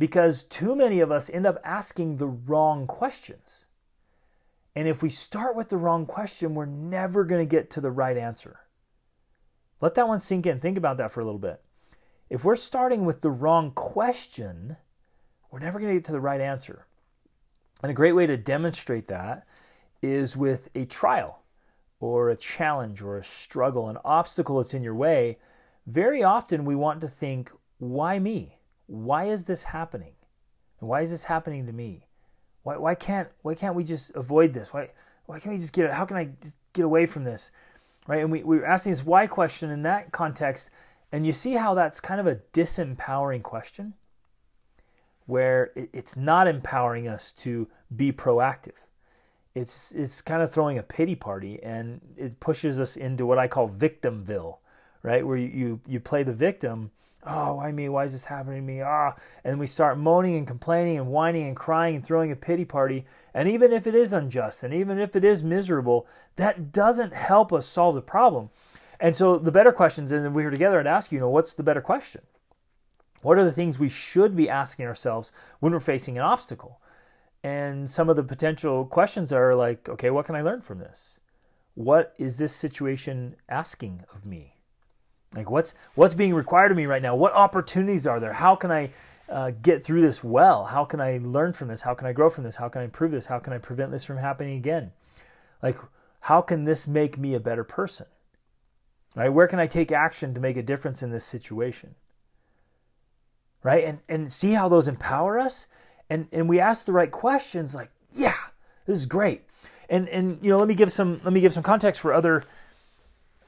Because 0.00 0.44
too 0.44 0.74
many 0.74 1.00
of 1.00 1.12
us 1.12 1.28
end 1.28 1.44
up 1.44 1.60
asking 1.62 2.16
the 2.16 2.26
wrong 2.26 2.86
questions. 2.86 3.66
And 4.74 4.88
if 4.88 5.02
we 5.02 5.10
start 5.10 5.54
with 5.54 5.68
the 5.68 5.76
wrong 5.76 6.06
question, 6.06 6.54
we're 6.54 6.64
never 6.64 7.22
going 7.22 7.42
to 7.42 7.46
get 7.46 7.68
to 7.72 7.82
the 7.82 7.90
right 7.90 8.16
answer. 8.16 8.60
Let 9.78 9.92
that 9.96 10.08
one 10.08 10.18
sink 10.18 10.46
in. 10.46 10.58
Think 10.58 10.78
about 10.78 10.96
that 10.96 11.10
for 11.10 11.20
a 11.20 11.24
little 11.26 11.38
bit. 11.38 11.60
If 12.30 12.46
we're 12.46 12.56
starting 12.56 13.04
with 13.04 13.20
the 13.20 13.30
wrong 13.30 13.72
question, 13.72 14.78
we're 15.50 15.58
never 15.58 15.78
going 15.78 15.90
to 15.90 15.96
get 15.96 16.06
to 16.06 16.12
the 16.12 16.20
right 16.20 16.40
answer. 16.40 16.86
And 17.82 17.90
a 17.90 17.94
great 17.94 18.12
way 18.12 18.26
to 18.26 18.38
demonstrate 18.38 19.08
that 19.08 19.46
is 20.00 20.34
with 20.34 20.70
a 20.74 20.86
trial 20.86 21.42
or 21.98 22.30
a 22.30 22.36
challenge 22.36 23.02
or 23.02 23.18
a 23.18 23.24
struggle, 23.24 23.90
an 23.90 23.98
obstacle 24.02 24.56
that's 24.56 24.72
in 24.72 24.82
your 24.82 24.94
way. 24.94 25.36
Very 25.86 26.22
often 26.22 26.64
we 26.64 26.74
want 26.74 27.02
to 27.02 27.08
think, 27.08 27.50
why 27.76 28.18
me? 28.18 28.59
Why 28.90 29.26
is 29.26 29.44
this 29.44 29.62
happening? 29.62 30.14
And 30.80 30.88
why 30.88 31.02
is 31.02 31.12
this 31.12 31.24
happening 31.24 31.64
to 31.66 31.72
me? 31.72 32.06
Why, 32.64 32.76
why 32.76 32.96
can't 32.96 33.28
why 33.42 33.54
can't 33.54 33.76
we 33.76 33.84
just 33.84 34.10
avoid 34.16 34.52
this? 34.52 34.72
Why 34.72 34.90
why 35.26 35.38
can't 35.38 35.54
we 35.54 35.60
just 35.60 35.72
get 35.72 35.92
how 35.92 36.04
can 36.04 36.16
I 36.16 36.30
just 36.40 36.56
get 36.72 36.84
away 36.84 37.06
from 37.06 37.22
this? 37.22 37.52
Right? 38.08 38.20
And 38.20 38.32
we, 38.32 38.42
we 38.42 38.58
were 38.58 38.66
asking 38.66 38.90
this 38.90 39.04
why 39.04 39.28
question 39.28 39.70
in 39.70 39.82
that 39.82 40.10
context, 40.10 40.70
and 41.12 41.24
you 41.24 41.32
see 41.32 41.52
how 41.52 41.74
that's 41.74 42.00
kind 42.00 42.20
of 42.20 42.26
a 42.26 42.40
disempowering 42.52 43.44
question, 43.44 43.94
where 45.26 45.70
it, 45.76 45.90
it's 45.92 46.16
not 46.16 46.48
empowering 46.48 47.06
us 47.06 47.30
to 47.32 47.68
be 47.94 48.10
proactive. 48.10 48.78
It's 49.54 49.92
it's 49.94 50.20
kind 50.20 50.42
of 50.42 50.50
throwing 50.50 50.78
a 50.78 50.82
pity 50.82 51.14
party 51.14 51.62
and 51.62 52.00
it 52.16 52.40
pushes 52.40 52.80
us 52.80 52.96
into 52.96 53.24
what 53.24 53.38
I 53.38 53.46
call 53.46 53.68
victimville, 53.68 54.58
right? 55.02 55.26
Where 55.26 55.36
you, 55.36 55.48
you, 55.48 55.80
you 55.86 56.00
play 56.00 56.22
the 56.22 56.32
victim 56.32 56.90
Oh, 57.26 57.56
why 57.56 57.70
me? 57.70 57.88
Why 57.88 58.04
is 58.04 58.12
this 58.12 58.24
happening 58.24 58.62
to 58.62 58.66
me? 58.66 58.80
Ah, 58.80 59.14
and 59.44 59.60
we 59.60 59.66
start 59.66 59.98
moaning 59.98 60.36
and 60.36 60.46
complaining 60.46 60.96
and 60.96 61.08
whining 61.08 61.46
and 61.46 61.56
crying 61.56 61.94
and 61.96 62.04
throwing 62.04 62.32
a 62.32 62.36
pity 62.36 62.64
party. 62.64 63.04
And 63.34 63.46
even 63.46 63.72
if 63.72 63.86
it 63.86 63.94
is 63.94 64.12
unjust 64.12 64.62
and 64.62 64.72
even 64.72 64.98
if 64.98 65.14
it 65.14 65.24
is 65.24 65.44
miserable, 65.44 66.06
that 66.36 66.72
doesn't 66.72 67.12
help 67.12 67.52
us 67.52 67.66
solve 67.66 67.94
the 67.94 68.00
problem. 68.00 68.48
And 68.98 69.14
so 69.14 69.36
the 69.36 69.52
better 69.52 69.72
questions 69.72 70.12
is, 70.12 70.24
and 70.24 70.34
we're 70.34 70.50
together 70.50 70.78
and 70.78 70.88
ask 70.88 71.12
you, 71.12 71.16
you 71.16 71.20
know, 71.20 71.28
what's 71.28 71.54
the 71.54 71.62
better 71.62 71.82
question? 71.82 72.22
What 73.22 73.36
are 73.36 73.44
the 73.44 73.52
things 73.52 73.78
we 73.78 73.90
should 73.90 74.34
be 74.34 74.48
asking 74.48 74.86
ourselves 74.86 75.30
when 75.58 75.72
we're 75.72 75.80
facing 75.80 76.16
an 76.16 76.24
obstacle? 76.24 76.80
And 77.42 77.90
some 77.90 78.08
of 78.08 78.16
the 78.16 78.22
potential 78.22 78.86
questions 78.86 79.30
are 79.30 79.54
like, 79.54 79.88
okay, 79.90 80.08
what 80.08 80.24
can 80.24 80.36
I 80.36 80.42
learn 80.42 80.62
from 80.62 80.78
this? 80.78 81.20
What 81.74 82.14
is 82.18 82.38
this 82.38 82.54
situation 82.54 83.36
asking 83.48 84.04
of 84.14 84.24
me? 84.24 84.59
Like 85.34 85.50
what's 85.50 85.74
what's 85.94 86.14
being 86.14 86.34
required 86.34 86.70
of 86.70 86.76
me 86.76 86.86
right 86.86 87.02
now? 87.02 87.14
What 87.14 87.32
opportunities 87.32 88.06
are 88.06 88.20
there? 88.20 88.32
How 88.32 88.56
can 88.56 88.70
I 88.70 88.90
uh, 89.28 89.52
get 89.62 89.84
through 89.84 90.00
this 90.00 90.24
well? 90.24 90.64
How 90.64 90.84
can 90.84 91.00
I 91.00 91.20
learn 91.22 91.52
from 91.52 91.68
this? 91.68 91.82
How 91.82 91.94
can 91.94 92.06
I 92.06 92.12
grow 92.12 92.30
from 92.30 92.44
this? 92.44 92.56
How 92.56 92.68
can 92.68 92.82
I 92.82 92.86
improve 92.86 93.12
this? 93.12 93.26
How 93.26 93.38
can 93.38 93.52
I 93.52 93.58
prevent 93.58 93.92
this 93.92 94.04
from 94.04 94.16
happening 94.16 94.56
again? 94.56 94.92
Like 95.62 95.78
how 96.20 96.40
can 96.40 96.64
this 96.64 96.88
make 96.88 97.16
me 97.16 97.34
a 97.34 97.40
better 97.40 97.64
person? 97.64 98.06
Right? 99.14 99.28
Where 99.28 99.48
can 99.48 99.58
I 99.58 99.66
take 99.66 99.92
action 99.92 100.34
to 100.34 100.40
make 100.40 100.56
a 100.56 100.62
difference 100.62 101.02
in 101.02 101.10
this 101.10 101.24
situation? 101.24 101.94
right? 103.62 103.84
And 103.84 104.00
and 104.08 104.32
see 104.32 104.52
how 104.52 104.68
those 104.68 104.88
empower 104.88 105.38
us. 105.38 105.66
And 106.08 106.28
and 106.32 106.48
we 106.48 106.60
ask 106.60 106.86
the 106.86 106.92
right 106.92 107.10
questions, 107.10 107.74
like, 107.74 107.90
yeah, 108.12 108.36
this 108.86 108.98
is 108.98 109.06
great. 109.06 109.42
And 109.88 110.08
and 110.08 110.38
you 110.42 110.50
know, 110.50 110.58
let 110.58 110.68
me 110.68 110.74
give 110.74 110.92
some 110.92 111.20
let 111.24 111.32
me 111.32 111.40
give 111.40 111.52
some 111.52 111.62
context 111.62 112.00
for 112.00 112.12
other 112.12 112.44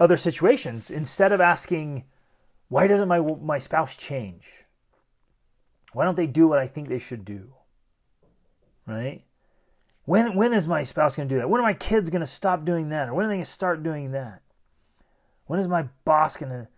other 0.00 0.16
situations. 0.16 0.90
Instead 0.90 1.32
of 1.32 1.40
asking, 1.40 2.04
why 2.68 2.86
doesn't 2.86 3.08
my 3.08 3.20
my 3.20 3.58
spouse 3.58 3.96
change? 3.96 4.64
Why 5.92 6.04
don't 6.04 6.16
they 6.16 6.26
do 6.26 6.48
what 6.48 6.58
I 6.58 6.66
think 6.66 6.88
they 6.88 6.98
should 6.98 7.24
do? 7.24 7.54
Right? 8.86 9.24
When 10.04 10.34
when 10.34 10.52
is 10.52 10.66
my 10.66 10.82
spouse 10.82 11.16
going 11.16 11.28
to 11.28 11.34
do 11.34 11.38
that? 11.38 11.48
When 11.48 11.60
are 11.60 11.64
my 11.64 11.74
kids 11.74 12.10
going 12.10 12.20
to 12.20 12.26
stop 12.26 12.64
doing 12.64 12.88
that? 12.88 13.08
Or 13.08 13.14
when 13.14 13.26
are 13.26 13.28
they 13.28 13.34
going 13.34 13.44
to 13.44 13.50
start 13.50 13.82
doing 13.82 14.12
that? 14.12 14.42
When 15.46 15.60
is 15.60 15.68
my 15.68 15.88
boss 16.04 16.36
going 16.36 16.50
to 16.50 16.68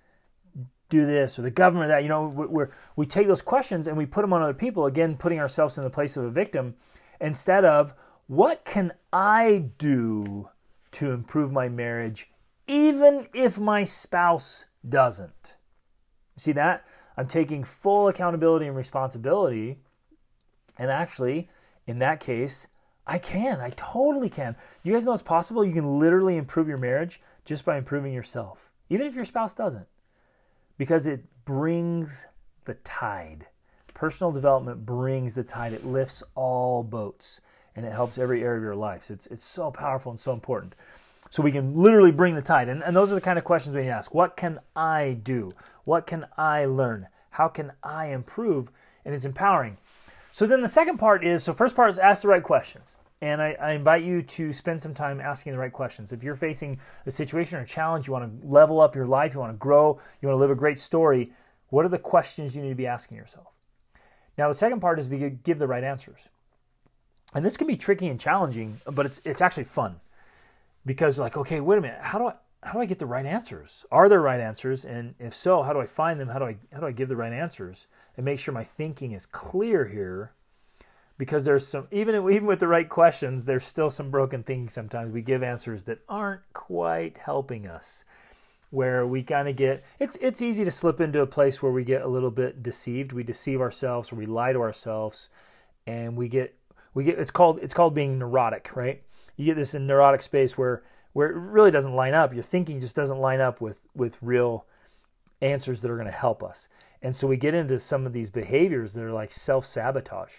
do 0.88 1.06
this 1.06 1.38
or 1.38 1.42
the 1.42 1.50
government 1.50 1.88
that? 1.88 2.02
You 2.02 2.09
know, 2.09 2.26
we 2.26 2.64
we 2.97 3.06
take 3.06 3.28
those 3.28 3.42
questions 3.42 3.87
and 3.87 3.97
we 3.97 4.04
put 4.04 4.23
them 4.23 4.33
on 4.33 4.42
other 4.42 4.54
people. 4.54 4.87
Again, 4.87 5.16
putting 5.16 5.40
ourselves 5.40 5.78
in 5.78 5.85
the 5.85 5.90
place 5.90 6.16
of 6.16 6.25
a 6.25 6.30
victim 6.30 6.75
instead 7.21 7.64
of 7.64 7.94
what 8.26 8.64
can 8.64 8.92
I 9.12 9.71
do 9.78 10.49
to 10.92 11.11
improve 11.11 11.52
my 11.52 11.68
marriage, 11.68 12.30
even 12.66 13.28
if 13.35 13.59
my 13.59 13.85
spouse 13.85 14.64
doesn't? 14.87 15.54
See 16.37 16.52
that? 16.52 16.85
I'm 17.16 17.28
taking 17.28 17.64
full 17.64 18.09
accountability 18.09 18.66
and 18.66 18.76
responsibility. 18.76 19.78
And 20.76 20.90
actually, 20.90 21.49
in 21.87 21.99
that 22.00 22.21
case, 22.21 22.66
I 23.06 23.18
can. 23.18 23.61
I 23.61 23.71
totally 23.76 24.30
can. 24.30 24.56
You 24.83 24.92
guys 24.92 25.04
know 25.04 25.12
it's 25.12 25.23
possible? 25.23 25.64
You 25.64 25.75
can 25.75 25.99
literally 25.99 26.37
improve 26.37 26.68
your 26.68 26.78
marriage 26.78 27.21
just 27.44 27.64
by 27.64 27.76
improving 27.76 28.12
yourself, 28.12 28.71
even 28.88 29.06
if 29.06 29.14
your 29.14 29.26
spouse 29.26 29.54
doesn't, 29.54 29.87
because 30.78 31.06
it 31.06 31.25
brings 31.44 32.26
the 32.64 32.75
tide. 32.75 33.47
Personal 33.92 34.33
development 34.33 34.85
brings 34.85 35.35
the 35.35 35.44
tide. 35.44 35.73
It 35.73 35.87
lifts 35.87 36.23
all 36.35 36.83
boats 36.83 37.40
and 37.76 37.85
it 37.85 37.92
helps 37.92 38.18
every 38.18 38.42
area 38.42 38.56
of 38.56 38.62
your 38.62 38.75
life. 38.75 39.04
So 39.04 39.14
it's, 39.14 39.26
it's 39.26 39.44
so 39.44 39.71
powerful 39.71 40.11
and 40.11 40.18
so 40.18 40.33
important. 40.33 40.75
So 41.35 41.43
we 41.43 41.50
can 41.50 41.75
literally 41.75 42.12
bring 42.12 42.37
the 42.37 42.43
tide. 42.43 42.69
And, 42.69 42.81
and 42.85 42.95
those 42.95 43.11
are 43.11 43.17
the 43.17 43.21
kind 43.21 43.41
of 43.41 43.45
questions 43.45 43.75
we 43.75 43.83
need 43.83 43.88
to 43.88 43.95
ask. 43.95 44.14
What 44.14 44.37
can 44.37 44.61
I 44.76 45.19
do? 45.21 45.50
What 45.83 46.07
can 46.07 46.26
I 46.38 46.64
learn? 46.64 47.09
How 47.31 47.49
can 47.49 47.73
I 47.83 48.11
improve? 48.11 48.71
And 49.05 49.12
it's 49.12 49.25
empowering. 49.25 49.76
So 50.31 50.47
then 50.47 50.61
the 50.61 50.69
second 50.69 50.99
part 50.99 51.25
is 51.25 51.43
so 51.43 51.53
first 51.53 51.75
part 51.75 51.91
is 51.91 51.99
ask 51.99 52.23
the 52.23 52.29
right 52.29 52.41
questions. 52.41 52.95
And 53.21 53.43
I, 53.43 53.57
I, 53.61 53.73
invite 53.73 54.05
you 54.05 54.23
to 54.23 54.53
spend 54.53 54.81
some 54.81 54.95
time 54.95 55.21
asking 55.21 55.50
the 55.50 55.59
right 55.59 55.73
questions. 55.73 56.12
If 56.12 56.23
you're 56.23 56.37
facing 56.37 56.79
a 57.05 57.11
situation 57.11 57.59
or 57.59 57.62
a 57.62 57.67
challenge, 57.67 58.07
you 58.07 58.12
want 58.12 58.41
to 58.41 58.47
level 58.47 58.81
up 58.81 58.95
your 58.95 59.07
life, 59.07 59.35
you 59.35 59.41
want 59.41 59.53
to 59.53 59.59
grow, 59.59 59.99
you 60.23 60.29
want 60.29 60.37
to 60.37 60.41
live 60.41 60.53
a 60.53 60.55
great 60.55 60.79
story, 60.79 61.33
what 61.71 61.85
are 61.85 61.88
the 61.88 61.99
questions 61.99 62.55
you 62.55 62.62
need 62.62 62.69
to 62.69 62.76
be 62.76 62.87
asking 62.87 63.17
yourself? 63.17 63.49
Now, 64.38 64.47
the 64.47 64.55
second 64.55 64.79
part 64.79 65.00
is 65.00 65.09
to 65.09 65.31
give 65.31 65.59
the 65.59 65.67
right 65.67 65.83
answers. 65.83 66.29
And 67.35 67.45
this 67.45 67.57
can 67.57 67.67
be 67.67 67.76
tricky 67.76 68.07
and 68.07 68.21
challenging, 68.21 68.81
but 68.87 69.05
it's, 69.05 69.21
it's 69.25 69.41
actually 69.41 69.64
fun 69.64 69.99
because, 70.87 71.19
like, 71.19 71.37
okay, 71.37 71.61
wait 71.61 71.79
a 71.79 71.81
minute, 71.81 72.00
how 72.00 72.19
do 72.19 72.26
I, 72.26 72.35
how 72.64 72.73
do 72.73 72.81
I 72.81 72.87
get 72.87 72.99
the 72.99 73.07
right 73.07 73.26
answers? 73.26 73.85
Are 73.93 74.09
there 74.09 74.21
right 74.21 74.41
answers? 74.41 74.85
And 74.85 75.14
if 75.19 75.35
so, 75.35 75.62
how 75.62 75.73
do 75.73 75.81
I 75.81 75.87
find 75.87 76.19
them? 76.19 76.29
How 76.29 76.38
do 76.38 76.47
I 76.47 76.57
how 76.73 76.81
do 76.81 76.87
I 76.87 76.93
give 76.93 77.09
the 77.09 77.17
right 77.17 77.33
answers 77.33 77.87
and 78.17 78.25
make 78.25 78.38
sure 78.38 78.55
my 78.55 78.64
thinking 78.64 79.12
is 79.12 79.26
clear 79.26 79.87
here? 79.87 80.33
Because 81.19 81.45
there's 81.45 81.67
some 81.67 81.87
even 81.91 82.14
even 82.14 82.47
with 82.47 82.61
the 82.61 82.69
right 82.69 82.88
questions, 82.88 83.45
there's 83.45 83.64
still 83.64 83.91
some 83.91 84.11
broken 84.11 84.43
thinking 84.43 84.69
sometimes. 84.69 85.12
We 85.12 85.23
give 85.23 85.43
answers 85.43 85.85
that 85.85 86.00
aren't 86.09 86.43
quite 86.53 87.19
helping 87.19 87.67
us. 87.67 88.05
Where 88.71 89.07
we 89.07 89.23
kind 89.23 89.47
of 89.47 89.55
get 89.55 89.85
it's 90.00 90.17
it's 90.21 90.43
easy 90.43 90.64
to 90.64 90.71
slip 90.71 91.00
into 91.00 91.21
a 91.21 91.26
place 91.26 91.62
where 91.62 91.71
we 91.71 91.85
get 91.85 92.03
a 92.03 92.09
little 92.09 92.31
bit 92.31 92.62
deceived. 92.62 93.12
We 93.12 93.23
deceive 93.23 93.61
ourselves 93.61 94.11
or 94.11 94.17
we 94.17 94.26
lie 94.26 94.53
to 94.53 94.61
ourselves 94.61 95.29
and 95.87 96.17
we 96.17 96.29
get 96.29 96.57
we 96.95 97.05
get 97.05 97.19
it's 97.19 97.31
called 97.31 97.61
it's 97.62 97.75
called 97.75 97.95
being 97.95 98.19
neurotic, 98.19 98.75
right? 98.75 99.03
You 99.37 99.45
get 99.45 99.57
this 99.57 99.75
in 99.75 99.87
neurotic 99.87 100.23
space 100.23 100.57
where 100.57 100.83
where 101.12 101.31
it 101.31 101.37
really 101.37 101.71
doesn't 101.71 101.95
line 101.95 102.14
up. 102.14 102.35
Your 102.35 102.43
thinking 102.43 102.81
just 102.81 102.97
doesn't 102.97 103.19
line 103.19 103.41
up 103.41 103.61
with 103.61 103.81
with 103.95 104.19
real 104.21 104.67
answers 105.41 105.83
that 105.83 105.91
are 105.91 105.97
going 105.97 106.07
to 106.07 106.12
help 106.12 106.43
us. 106.43 106.69
And 107.03 107.14
so 107.14 107.26
we 107.26 107.37
get 107.37 107.55
into 107.55 107.79
some 107.79 108.07
of 108.07 108.12
these 108.12 108.31
behaviors 108.31 108.95
that 108.95 109.05
are 109.05 109.12
like 109.12 109.31
self-sabotage 109.31 110.37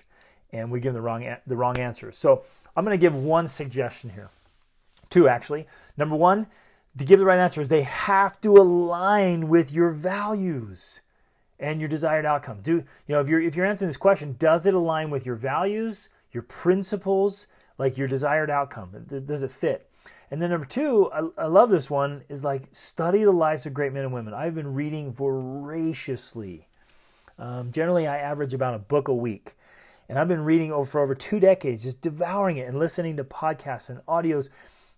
and 0.52 0.72
we 0.72 0.80
give 0.80 0.94
the 0.94 1.02
wrong 1.02 1.36
the 1.46 1.58
wrong 1.58 1.78
answers. 1.78 2.18
So 2.18 2.44
I'm 2.76 2.86
going 2.86 2.98
to 2.98 3.02
give 3.02 3.16
one 3.16 3.48
suggestion 3.48 4.12
here. 4.12 4.30
Two 5.10 5.28
actually. 5.28 5.68
Number 5.98 6.16
1, 6.16 6.48
to 6.98 7.06
give 7.06 7.20
the 7.20 7.26
right 7.26 7.40
answers, 7.40 7.70
they 7.70 7.84
have 7.84 8.40
to 8.42 8.58
align 8.58 9.50
with 9.50 9.72
your 9.72 9.92
values 9.92 11.02
and 11.60 11.80
your 11.80 11.90
desired 11.90 12.26
outcome. 12.26 12.60
Do 12.62 12.76
you 12.76 12.86
know 13.10 13.20
if 13.20 13.28
you're 13.28 13.42
if 13.42 13.56
you're 13.56 13.66
answering 13.66 13.90
this 13.90 13.98
question, 13.98 14.36
does 14.40 14.66
it 14.66 14.74
align 14.74 15.10
with 15.10 15.26
your 15.26 15.36
values, 15.36 16.10
your 16.32 16.44
principles, 16.44 17.48
like 17.78 17.98
your 17.98 18.08
desired 18.08 18.50
outcome? 18.50 18.92
Does 19.26 19.44
it 19.44 19.52
fit? 19.52 19.90
And 20.32 20.42
then 20.42 20.50
number 20.50 20.66
two, 20.66 21.12
I, 21.12 21.44
I, 21.44 21.48
love 21.48 21.70
this 21.70 21.90
one, 21.90 22.24
is 22.30 22.44
like 22.44 22.64
study 22.72 23.24
the 23.24 23.32
lives 23.32 23.66
of 23.66 23.74
great 23.74 23.94
men 23.94 24.04
and 24.04 24.14
women. 24.14 24.34
I've 24.34 24.56
been 24.56 24.74
reading 24.74 25.14
voraciously. 25.14 26.68
Um, 27.38 27.72
generally, 27.72 28.08
I 28.08 28.18
average 28.18 28.54
about 28.54 28.74
a 28.74 28.80
book 28.80 29.08
a 29.08 29.14
week. 29.14 29.56
And 30.08 30.20
I've 30.20 30.28
been 30.28 30.44
reading 30.44 30.72
over 30.72 30.86
for 30.86 31.02
over 31.02 31.16
two 31.16 31.40
decades, 31.40 31.84
just 31.84 32.02
devouring 32.02 32.58
it 32.58 32.68
and 32.68 32.78
listening 32.78 33.18
to 33.18 33.24
podcasts 33.24 33.90
and 33.90 34.00
audios 34.08 34.50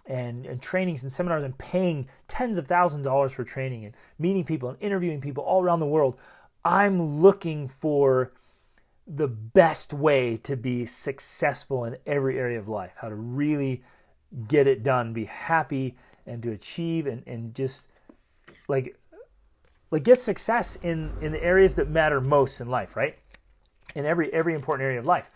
and, 0.05 0.46
and 0.46 0.62
trainings 0.62 1.03
and 1.03 1.12
seminars 1.12 1.43
and 1.43 1.57
paying 1.57 2.07
tens 2.27 2.57
of 2.57 2.67
thousands 2.67 3.05
of 3.05 3.12
dollars 3.12 3.34
for 3.34 3.43
training 3.43 3.86
and 3.86 3.96
meeting 4.19 4.43
people 4.43 4.69
and 4.69 4.77
interviewing 4.81 5.22
people 5.22 5.43
all 5.43 5.62
around 5.62 5.79
the 5.79 5.86
world. 5.86 6.17
I'm 6.63 7.22
looking 7.22 7.67
for 7.67 8.34
the 9.07 9.27
best 9.27 9.93
way 9.93 10.37
to 10.37 10.57
be 10.57 10.85
successful 10.85 11.85
in 11.85 11.97
every 12.05 12.37
area 12.37 12.59
of 12.59 12.67
life, 12.67 12.91
how 12.97 13.07
to 13.07 13.15
really 13.15 13.81
get 14.47 14.67
it 14.67 14.83
done, 14.83 15.13
be 15.13 15.25
happy 15.25 15.95
and 16.25 16.43
to 16.43 16.51
achieve 16.51 17.07
and, 17.07 17.23
and 17.25 17.55
just 17.55 17.87
like 18.67 18.99
like 19.89 20.03
get 20.03 20.19
success 20.19 20.77
in 20.81 21.13
in 21.21 21.31
the 21.31 21.41
areas 21.41 21.75
that 21.75 21.89
matter 21.89 22.19
most 22.19 22.59
in 22.59 22.67
life, 22.67 22.97
right? 22.97 23.17
In 23.95 24.05
every 24.05 24.31
every 24.33 24.53
important 24.53 24.85
area 24.85 24.99
of 24.99 25.05
life. 25.05 25.31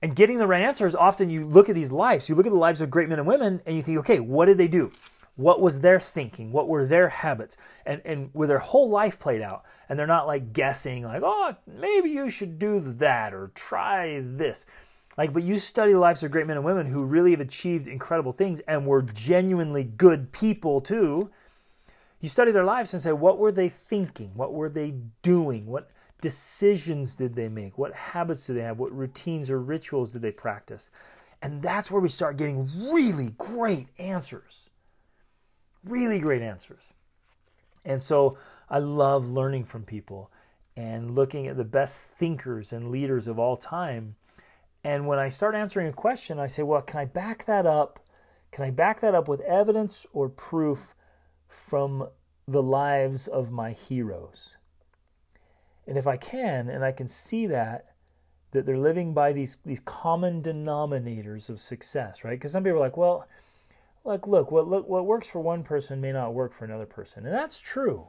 And 0.00 0.14
getting 0.14 0.38
the 0.38 0.46
right 0.46 0.62
answers, 0.62 0.94
often 0.94 1.28
you 1.28 1.44
look 1.44 1.68
at 1.68 1.74
these 1.74 1.90
lives, 1.90 2.28
you 2.28 2.36
look 2.36 2.46
at 2.46 2.52
the 2.52 2.58
lives 2.58 2.80
of 2.80 2.88
great 2.88 3.08
men 3.08 3.18
and 3.18 3.26
women, 3.26 3.60
and 3.66 3.74
you 3.74 3.82
think, 3.82 3.98
okay, 3.98 4.20
what 4.20 4.46
did 4.46 4.56
they 4.56 4.68
do? 4.68 4.92
What 5.38 5.60
was 5.60 5.78
their 5.80 6.00
thinking? 6.00 6.50
What 6.50 6.66
were 6.66 6.84
their 6.84 7.08
habits? 7.08 7.56
And 7.86 8.02
and 8.04 8.30
with 8.34 8.48
their 8.48 8.58
whole 8.58 8.90
life 8.90 9.20
played 9.20 9.40
out. 9.40 9.64
And 9.88 9.96
they're 9.96 10.04
not 10.04 10.26
like 10.26 10.52
guessing, 10.52 11.04
like, 11.04 11.22
oh, 11.24 11.54
maybe 11.64 12.10
you 12.10 12.28
should 12.28 12.58
do 12.58 12.80
that 12.80 13.32
or 13.32 13.52
try 13.54 14.20
this. 14.20 14.66
Like, 15.16 15.32
but 15.32 15.44
you 15.44 15.58
study 15.58 15.92
the 15.92 16.00
lives 16.00 16.24
of 16.24 16.32
great 16.32 16.48
men 16.48 16.56
and 16.56 16.66
women 16.66 16.86
who 16.86 17.04
really 17.04 17.30
have 17.30 17.40
achieved 17.40 17.86
incredible 17.86 18.32
things 18.32 18.58
and 18.66 18.84
were 18.84 19.02
genuinely 19.02 19.84
good 19.84 20.32
people 20.32 20.80
too. 20.80 21.30
You 22.18 22.28
study 22.28 22.50
their 22.50 22.64
lives 22.64 22.92
and 22.92 23.00
say, 23.00 23.12
what 23.12 23.38
were 23.38 23.52
they 23.52 23.68
thinking? 23.68 24.32
What 24.34 24.52
were 24.52 24.68
they 24.68 24.94
doing? 25.22 25.66
What 25.66 25.92
decisions 26.20 27.14
did 27.14 27.36
they 27.36 27.48
make? 27.48 27.78
What 27.78 27.94
habits 27.94 28.44
do 28.44 28.54
they 28.54 28.62
have? 28.62 28.80
What 28.80 28.90
routines 28.90 29.52
or 29.52 29.60
rituals 29.60 30.10
did 30.10 30.22
they 30.22 30.32
practice? 30.32 30.90
And 31.42 31.62
that's 31.62 31.92
where 31.92 32.02
we 32.02 32.08
start 32.08 32.38
getting 32.38 32.68
really 32.92 33.36
great 33.38 33.86
answers. 33.98 34.68
Really 35.88 36.18
great 36.18 36.42
answers. 36.42 36.92
And 37.84 38.02
so 38.02 38.36
I 38.68 38.78
love 38.78 39.28
learning 39.28 39.64
from 39.64 39.84
people 39.84 40.30
and 40.76 41.14
looking 41.14 41.46
at 41.46 41.56
the 41.56 41.64
best 41.64 42.00
thinkers 42.00 42.72
and 42.72 42.90
leaders 42.90 43.26
of 43.26 43.38
all 43.38 43.56
time 43.56 44.16
and 44.84 45.06
when 45.06 45.18
I 45.18 45.28
start 45.28 45.54
answering 45.54 45.88
a 45.88 45.92
question, 45.92 46.38
I 46.38 46.46
say, 46.46 46.62
well, 46.62 46.82
can 46.82 47.00
I 47.00 47.04
back 47.04 47.44
that 47.46 47.66
up? 47.66 48.00
Can 48.52 48.64
I 48.64 48.70
back 48.70 49.00
that 49.00 49.14
up 49.14 49.28
with 49.28 49.40
evidence 49.42 50.06
or 50.12 50.28
proof 50.28 50.94
from 51.46 52.08
the 52.46 52.62
lives 52.62 53.26
of 53.26 53.50
my 53.50 53.72
heroes? 53.72 54.56
And 55.86 55.98
if 55.98 56.06
I 56.06 56.16
can, 56.16 56.68
and 56.68 56.84
I 56.84 56.92
can 56.92 57.08
see 57.08 57.46
that, 57.46 57.94
that 58.52 58.64
they're 58.64 58.78
living 58.78 59.12
by 59.12 59.32
these, 59.32 59.58
these 59.64 59.80
common 59.80 60.42
denominators 60.42 61.50
of 61.50 61.60
success, 61.60 62.24
right? 62.24 62.38
Because 62.38 62.52
some 62.52 62.62
people 62.62 62.78
are 62.78 62.80
like, 62.80 62.96
well, 62.96 63.26
like, 64.04 64.26
look, 64.26 64.50
what, 64.50 64.68
look, 64.68 64.88
what 64.88 65.06
works 65.06 65.28
for 65.28 65.40
one 65.40 65.62
person 65.62 66.00
may 66.00 66.12
not 66.12 66.34
work 66.34 66.52
for 66.52 66.64
another 66.64 66.86
person. 66.86 67.26
And 67.26 67.34
that's 67.34 67.60
true. 67.60 68.08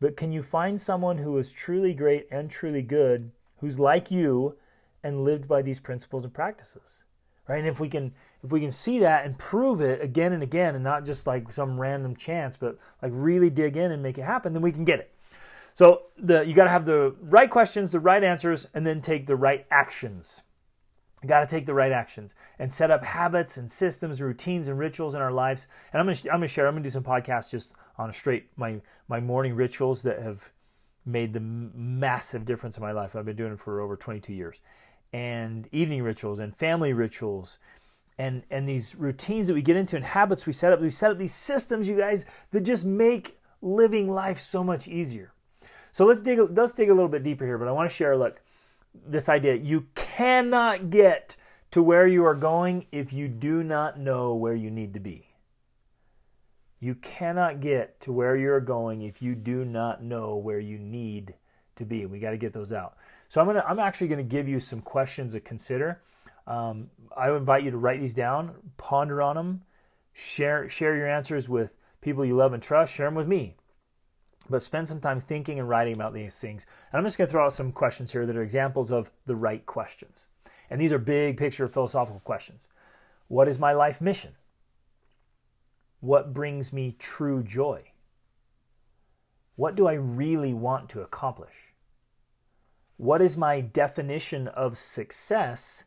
But 0.00 0.16
can 0.16 0.30
you 0.30 0.42
find 0.42 0.80
someone 0.80 1.18
who 1.18 1.36
is 1.38 1.50
truly 1.50 1.92
great 1.92 2.28
and 2.30 2.50
truly 2.50 2.82
good, 2.82 3.32
who's 3.58 3.80
like 3.80 4.10
you, 4.10 4.56
and 5.02 5.24
lived 5.24 5.48
by 5.48 5.62
these 5.62 5.80
principles 5.80 6.24
and 6.24 6.32
practices 6.32 7.04
right 7.48 7.58
and 7.58 7.66
if 7.66 7.80
we 7.80 7.88
can 7.88 8.12
if 8.44 8.52
we 8.52 8.60
can 8.60 8.70
see 8.70 8.98
that 9.00 9.24
and 9.24 9.38
prove 9.38 9.80
it 9.80 10.00
again 10.02 10.32
and 10.32 10.42
again 10.42 10.74
and 10.74 10.84
not 10.84 11.04
just 11.04 11.26
like 11.26 11.50
some 11.50 11.80
random 11.80 12.14
chance 12.14 12.56
but 12.56 12.78
like 13.02 13.10
really 13.14 13.50
dig 13.50 13.76
in 13.76 13.90
and 13.90 14.02
make 14.02 14.18
it 14.18 14.22
happen 14.22 14.52
then 14.52 14.62
we 14.62 14.72
can 14.72 14.84
get 14.84 15.00
it 15.00 15.12
so 15.72 16.02
the 16.18 16.44
you 16.46 16.54
got 16.54 16.64
to 16.64 16.70
have 16.70 16.86
the 16.86 17.14
right 17.22 17.50
questions 17.50 17.90
the 17.90 18.00
right 18.00 18.22
answers 18.22 18.66
and 18.74 18.86
then 18.86 19.00
take 19.00 19.26
the 19.26 19.36
right 19.36 19.66
actions 19.70 20.42
got 21.26 21.40
to 21.40 21.46
take 21.46 21.66
the 21.66 21.74
right 21.74 21.92
actions 21.92 22.34
and 22.58 22.72
set 22.72 22.90
up 22.90 23.02
habits 23.02 23.56
and 23.56 23.70
systems 23.70 24.20
routines 24.22 24.68
and 24.68 24.78
rituals 24.78 25.14
in 25.14 25.20
our 25.20 25.32
lives 25.32 25.66
and 25.92 26.00
i'm 26.00 26.06
going 26.06 26.14
to 26.14 26.30
i'm 26.30 26.38
going 26.38 26.46
to 26.46 26.52
share 26.52 26.66
i'm 26.66 26.74
going 26.74 26.82
to 26.82 26.88
do 26.88 26.92
some 26.92 27.02
podcasts 27.02 27.50
just 27.50 27.74
on 27.96 28.08
a 28.08 28.12
straight 28.12 28.46
my 28.56 28.80
my 29.08 29.20
morning 29.20 29.54
rituals 29.54 30.02
that 30.02 30.22
have 30.22 30.50
made 31.08 31.32
the 31.32 31.40
massive 31.40 32.44
difference 32.44 32.76
in 32.76 32.82
my 32.82 32.92
life. 32.92 33.16
I've 33.16 33.24
been 33.24 33.36
doing 33.36 33.52
it 33.52 33.58
for 33.58 33.80
over 33.80 33.96
22 33.96 34.32
years. 34.32 34.60
And 35.12 35.66
evening 35.72 36.02
rituals 36.02 36.38
and 36.38 36.54
family 36.54 36.92
rituals 36.92 37.58
and 38.18 38.42
and 38.50 38.68
these 38.68 38.94
routines 38.94 39.46
that 39.46 39.54
we 39.54 39.62
get 39.62 39.76
into 39.76 39.96
and 39.96 40.04
habits 40.04 40.44
we 40.44 40.52
set 40.52 40.72
up 40.72 40.80
we 40.80 40.90
set 40.90 41.10
up 41.10 41.18
these 41.18 41.34
systems 41.34 41.88
you 41.88 41.96
guys 41.96 42.24
that 42.50 42.62
just 42.62 42.84
make 42.84 43.38
living 43.62 44.10
life 44.10 44.40
so 44.40 44.64
much 44.64 44.88
easier 44.88 45.32
so 45.92 46.04
let's 46.04 46.20
dig 46.20 46.40
let's 46.50 46.74
dig 46.74 46.90
a 46.90 46.92
little 46.92 47.08
bit 47.08 47.22
deeper 47.22 47.46
here 47.46 47.56
but 47.56 47.68
i 47.68 47.70
want 47.70 47.88
to 47.88 47.94
share 47.94 48.16
look 48.16 48.42
this 49.06 49.28
idea 49.28 49.54
you 49.54 49.86
cannot 50.18 50.90
get 50.90 51.36
to 51.70 51.80
where 51.80 52.04
you 52.08 52.24
are 52.24 52.34
going 52.34 52.84
if 52.90 53.12
you 53.12 53.28
do 53.28 53.62
not 53.62 54.00
know 54.00 54.34
where 54.34 54.54
you 54.54 54.68
need 54.68 54.92
to 54.92 54.98
be. 54.98 55.28
You 56.80 56.96
cannot 56.96 57.60
get 57.60 58.00
to 58.00 58.12
where 58.12 58.34
you're 58.34 58.60
going 58.60 59.02
if 59.02 59.22
you 59.22 59.36
do 59.36 59.64
not 59.64 60.02
know 60.02 60.34
where 60.34 60.58
you 60.58 60.76
need 60.76 61.34
to 61.76 61.84
be. 61.84 62.04
We 62.04 62.18
got 62.18 62.30
to 62.30 62.36
get 62.36 62.52
those 62.52 62.72
out. 62.72 62.96
So 63.28 63.40
i'm 63.40 63.46
gonna 63.46 63.64
i'm 63.68 63.78
actually 63.78 64.08
to 64.08 64.22
give 64.22 64.48
you 64.48 64.58
some 64.58 64.80
questions 64.80 65.34
to 65.34 65.40
consider. 65.40 66.02
Um, 66.48 66.90
I 67.16 67.30
invite 67.30 67.62
you 67.62 67.70
to 67.70 67.78
write 67.78 68.00
these 68.00 68.14
down, 68.14 68.54
ponder 68.76 69.22
on 69.22 69.36
them, 69.36 69.62
share 70.12 70.68
share 70.68 70.96
your 70.96 71.06
answers 71.06 71.48
with 71.48 71.74
people 72.00 72.24
you 72.24 72.34
love 72.34 72.54
and 72.54 72.62
trust. 72.62 72.92
Share 72.92 73.06
them 73.06 73.14
with 73.14 73.28
me, 73.28 73.54
but 74.48 74.62
spend 74.62 74.88
some 74.88 75.00
time 75.00 75.20
thinking 75.20 75.58
and 75.58 75.68
writing 75.68 75.94
about 75.94 76.14
these 76.14 76.38
things. 76.38 76.66
And 76.92 76.98
I'm 76.98 77.04
just 77.04 77.18
going 77.18 77.26
to 77.26 77.30
throw 77.30 77.44
out 77.44 77.52
some 77.52 77.72
questions 77.72 78.12
here 78.12 78.26
that 78.26 78.36
are 78.36 78.42
examples 78.42 78.90
of 78.90 79.10
the 79.26 79.36
right 79.36 79.64
questions. 79.66 80.26
And 80.70 80.80
these 80.80 80.92
are 80.92 80.98
big 80.98 81.36
picture 81.36 81.68
philosophical 81.68 82.20
questions. 82.20 82.68
What 83.28 83.48
is 83.48 83.58
my 83.58 83.72
life 83.72 84.00
mission? 84.00 84.32
What 86.00 86.32
brings 86.32 86.72
me 86.72 86.94
true 86.98 87.42
joy? 87.42 87.92
What 89.56 89.74
do 89.74 89.86
I 89.86 89.94
really 89.94 90.54
want 90.54 90.88
to 90.90 91.02
accomplish? 91.02 91.74
What 92.96 93.20
is 93.20 93.36
my 93.36 93.60
definition 93.60 94.48
of 94.48 94.78
success? 94.78 95.84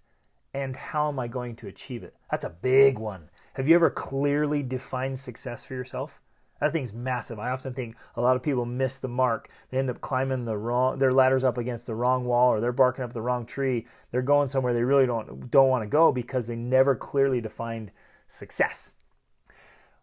and 0.53 0.75
how 0.75 1.08
am 1.08 1.20
I 1.20 1.27
going 1.27 1.56
to 1.58 1.68
achieve 1.68 2.03
it? 2.03 2.15
That's 2.30 2.46
a 2.46 2.50
big 2.50 2.98
one. 2.98 3.30
Have 3.53 3.68
you 3.68 3.75
ever 3.75 3.89
clearly 3.89 4.63
defined 4.63 5.20
success 5.20 5.63
for 5.63 5.74
yourself? 5.74 6.22
That 6.62 6.72
thing's 6.72 6.94
massive. 6.94 7.39
I 7.39 7.50
often 7.50 7.74
think 7.74 7.98
a 8.15 8.22
lot 8.22 8.36
of 8.36 8.44
people 8.44 8.65
miss 8.65 9.00
the 9.00 9.08
mark. 9.08 9.50
They 9.72 9.80
end 9.80 9.89
up 9.89 10.00
climbing 10.00 10.46
the 10.46 10.56
wrong 10.56 11.00
their 11.00 11.12
ladders 11.12 11.44
up 11.44 11.58
against 11.58 11.88
the 11.88 11.96
wrong 11.96 12.24
wall 12.24 12.53
or 12.53 12.62
they're 12.62 12.72
barking 12.72 13.03
up 13.03 13.13
the 13.13 13.22
wrong 13.22 13.48
tree. 13.48 13.88
They're 14.12 14.22
going 14.22 14.48
somewhere 14.48 14.72
they 14.74 14.84
really 14.84 15.08
don't 15.08 15.50
don't 15.50 15.70
want 15.70 15.82
to 15.84 15.88
go 15.88 16.12
because 16.12 16.46
they 16.46 16.56
never 16.56 16.96
clearly 16.96 17.41
defined 17.41 17.91
success. 18.27 18.94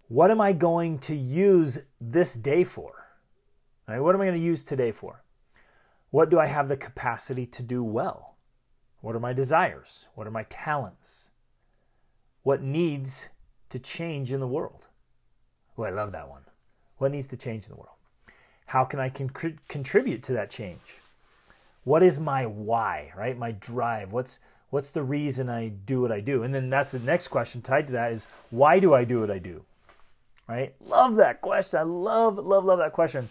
What 0.09 0.33
am 0.33 0.41
I 0.41 0.53
going 0.53 0.99
to 1.01 1.15
use 1.15 1.79
this 2.01 2.35
day 2.35 2.65
for? 2.65 3.07
Right, 3.87 4.01
what 4.01 4.15
am 4.15 4.21
I 4.21 4.27
going 4.27 4.41
to 4.41 4.45
use 4.45 4.65
today 4.65 4.91
for? 4.91 5.23
What 6.11 6.29
do 6.29 6.41
I 6.41 6.47
have 6.47 6.69
the 6.69 6.77
capacity 6.77 7.47
to 7.47 7.63
do 7.63 7.85
well? 7.85 8.37
What 9.01 9.15
are 9.15 9.21
my 9.21 9.33
desires? 9.33 10.09
What 10.15 10.27
are 10.27 10.33
my 10.33 10.43
talents? 10.45 11.31
What 12.43 12.63
needs 12.63 13.29
to 13.69 13.79
change 13.79 14.33
in 14.33 14.41
the 14.41 14.49
world? 14.49 14.89
Oh, 15.77 15.85
I 15.85 15.91
love 15.91 16.11
that 16.13 16.29
one. 16.29 16.43
What 16.99 17.13
needs 17.13 17.29
to 17.29 17.37
change 17.37 17.65
in 17.65 17.71
the 17.71 17.77
world? 17.77 17.97
How 18.67 18.85
can 18.85 19.01
I 19.01 19.09
con- 19.09 19.59
contribute 19.69 20.23
to 20.25 20.33
that 20.35 20.51
change? 20.51 21.01
What 21.85 22.03
is 22.03 22.21
my 22.21 22.45
why, 22.45 23.13
right? 23.17 23.37
My 23.37 23.53
drive. 23.53 24.13
What's 24.13 24.41
what's 24.71 24.91
the 24.91 25.03
reason 25.03 25.49
I 25.49 25.69
do 25.69 26.03
what 26.03 26.13
I 26.13 26.21
do? 26.21 26.43
And 26.43 26.55
then 26.55 26.69
that's 26.69 26.91
the 26.91 26.99
next 26.99 27.29
question 27.29 27.63
tied 27.63 27.87
to 27.87 27.93
that 27.95 28.13
is 28.13 28.27
why 28.51 28.79
do 28.79 28.93
I 28.93 29.05
do 29.05 29.21
what 29.21 29.31
I 29.31 29.39
do? 29.39 29.65
Right? 30.47 30.75
Love 30.85 31.17
that 31.17 31.41
question. 31.41 31.81
I 31.81 31.85
love 31.85 32.37
love 32.37 32.65
love 32.65 32.79
that 32.79 32.93
question. 32.93 33.29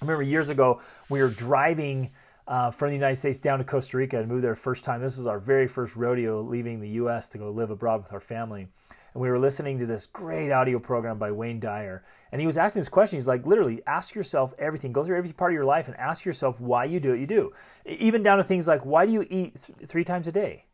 I 0.00 0.04
remember 0.04 0.22
years 0.22 0.48
ago 0.48 0.80
we 1.10 1.20
were 1.20 1.28
driving 1.28 2.10
uh, 2.48 2.70
from 2.70 2.88
the 2.88 2.94
United 2.94 3.16
States 3.16 3.38
down 3.38 3.58
to 3.58 3.64
Costa 3.64 3.96
Rica 3.96 4.18
and 4.18 4.28
moved 4.28 4.44
there 4.44 4.54
first 4.54 4.82
time. 4.82 5.00
This 5.00 5.16
was 5.16 5.26
our 5.26 5.38
very 5.38 5.68
first 5.68 5.94
rodeo 5.94 6.40
leaving 6.40 6.80
the 6.80 6.88
U.S. 6.90 7.28
to 7.30 7.38
go 7.38 7.50
live 7.50 7.70
abroad 7.70 8.02
with 8.02 8.12
our 8.12 8.20
family. 8.20 8.68
And 9.12 9.22
we 9.22 9.28
were 9.28 9.38
listening 9.38 9.78
to 9.78 9.86
this 9.86 10.06
great 10.06 10.52
audio 10.52 10.78
program 10.78 11.18
by 11.18 11.32
Wayne 11.32 11.60
Dyer. 11.60 12.04
And 12.30 12.40
he 12.40 12.46
was 12.46 12.58
asking 12.58 12.80
this 12.80 12.88
question. 12.88 13.16
He's 13.16 13.26
like, 13.26 13.46
literally, 13.46 13.82
ask 13.86 14.14
yourself 14.14 14.54
everything. 14.58 14.92
Go 14.92 15.02
through 15.02 15.18
every 15.18 15.32
part 15.32 15.52
of 15.52 15.54
your 15.54 15.64
life 15.64 15.88
and 15.88 15.96
ask 15.96 16.24
yourself 16.24 16.60
why 16.60 16.84
you 16.84 17.00
do 17.00 17.10
what 17.10 17.18
you 17.18 17.26
do. 17.26 17.52
Even 17.86 18.22
down 18.22 18.38
to 18.38 18.44
things 18.44 18.68
like, 18.68 18.84
why 18.84 19.06
do 19.06 19.12
you 19.12 19.26
eat 19.28 19.60
th- 19.62 19.88
three 19.88 20.04
times 20.04 20.28
a 20.28 20.32
day? 20.32 20.66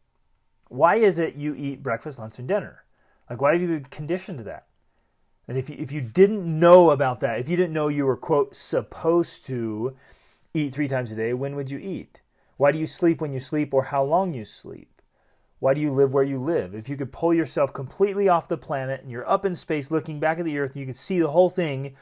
Why 0.68 0.96
is 0.96 1.18
it 1.18 1.37
you 1.37 1.55
eat 1.55 1.83
breakfast, 1.83 2.18
lunch, 2.18 2.38
and 2.38 2.49
dinner? 2.49 2.85
Like, 3.31 3.40
why 3.40 3.53
have 3.53 3.62
you 3.62 3.68
been 3.68 3.85
conditioned 3.85 4.38
to 4.38 4.44
that? 4.44 4.66
And 5.49 5.57
if 5.57 5.70
you, 5.70 5.77
if 5.79 5.92
you 5.92 6.01
didn't 6.01 6.44
know 6.44 6.90
about 6.90 7.20
that, 7.20 7.38
if 7.38 7.49
you 7.49 7.57
didn't 7.57 7.72
know 7.72 7.88
you 7.88 8.05
were, 8.05 8.16
quote, 8.16 8.55
supposed 8.55 9.46
to, 9.46 9.96
eat 10.57 10.72
three 10.72 10.88
times 10.88 11.12
a 11.12 11.16
day, 11.16 11.35
when 11.35 11.55
would 11.55 11.70
you 11.70 11.79
eat? 11.79 12.20
Why 12.57 12.72
do 12.72 12.79
you 12.79 12.87
sleep 12.87 13.20
when 13.20 13.33
you 13.33 13.40
sleep 13.40 13.75
or 13.75 13.85
how 13.85 14.03
long 14.03 14.33
you 14.33 14.44
sleep? 14.44 14.95
Why 15.66 15.74
do 15.74 15.81
you 15.81 15.90
live 15.90 16.14
where 16.14 16.22
you 16.22 16.38
live? 16.38 16.76
If 16.76 16.88
you 16.88 16.96
could 16.96 17.11
pull 17.11 17.35
yourself 17.35 17.72
completely 17.72 18.29
off 18.29 18.46
the 18.46 18.57
planet 18.57 19.02
and 19.02 19.11
you're 19.11 19.29
up 19.29 19.44
in 19.44 19.57
space 19.57 19.90
looking 19.90 20.20
back 20.20 20.38
at 20.38 20.44
the 20.44 20.57
earth 20.61 20.74
and 20.74 20.81
you 20.81 20.87
could 20.87 20.94
see 20.94 21.18
the 21.18 21.33
whole 21.33 21.50
thing, 21.50 21.96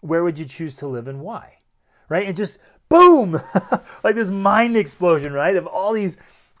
where 0.00 0.22
would 0.22 0.38
you 0.38 0.44
choose 0.44 0.76
to 0.76 0.86
live 0.86 1.08
and 1.08 1.20
why? 1.22 1.60
Right? 2.10 2.26
And 2.26 2.36
just 2.36 2.58
boom, 2.90 3.40
like 4.04 4.16
this 4.16 4.28
mind 4.28 4.76
explosion, 4.76 5.32
right? 5.32 5.56
Of 5.56 5.66
all 5.66 5.94
these 5.94 6.18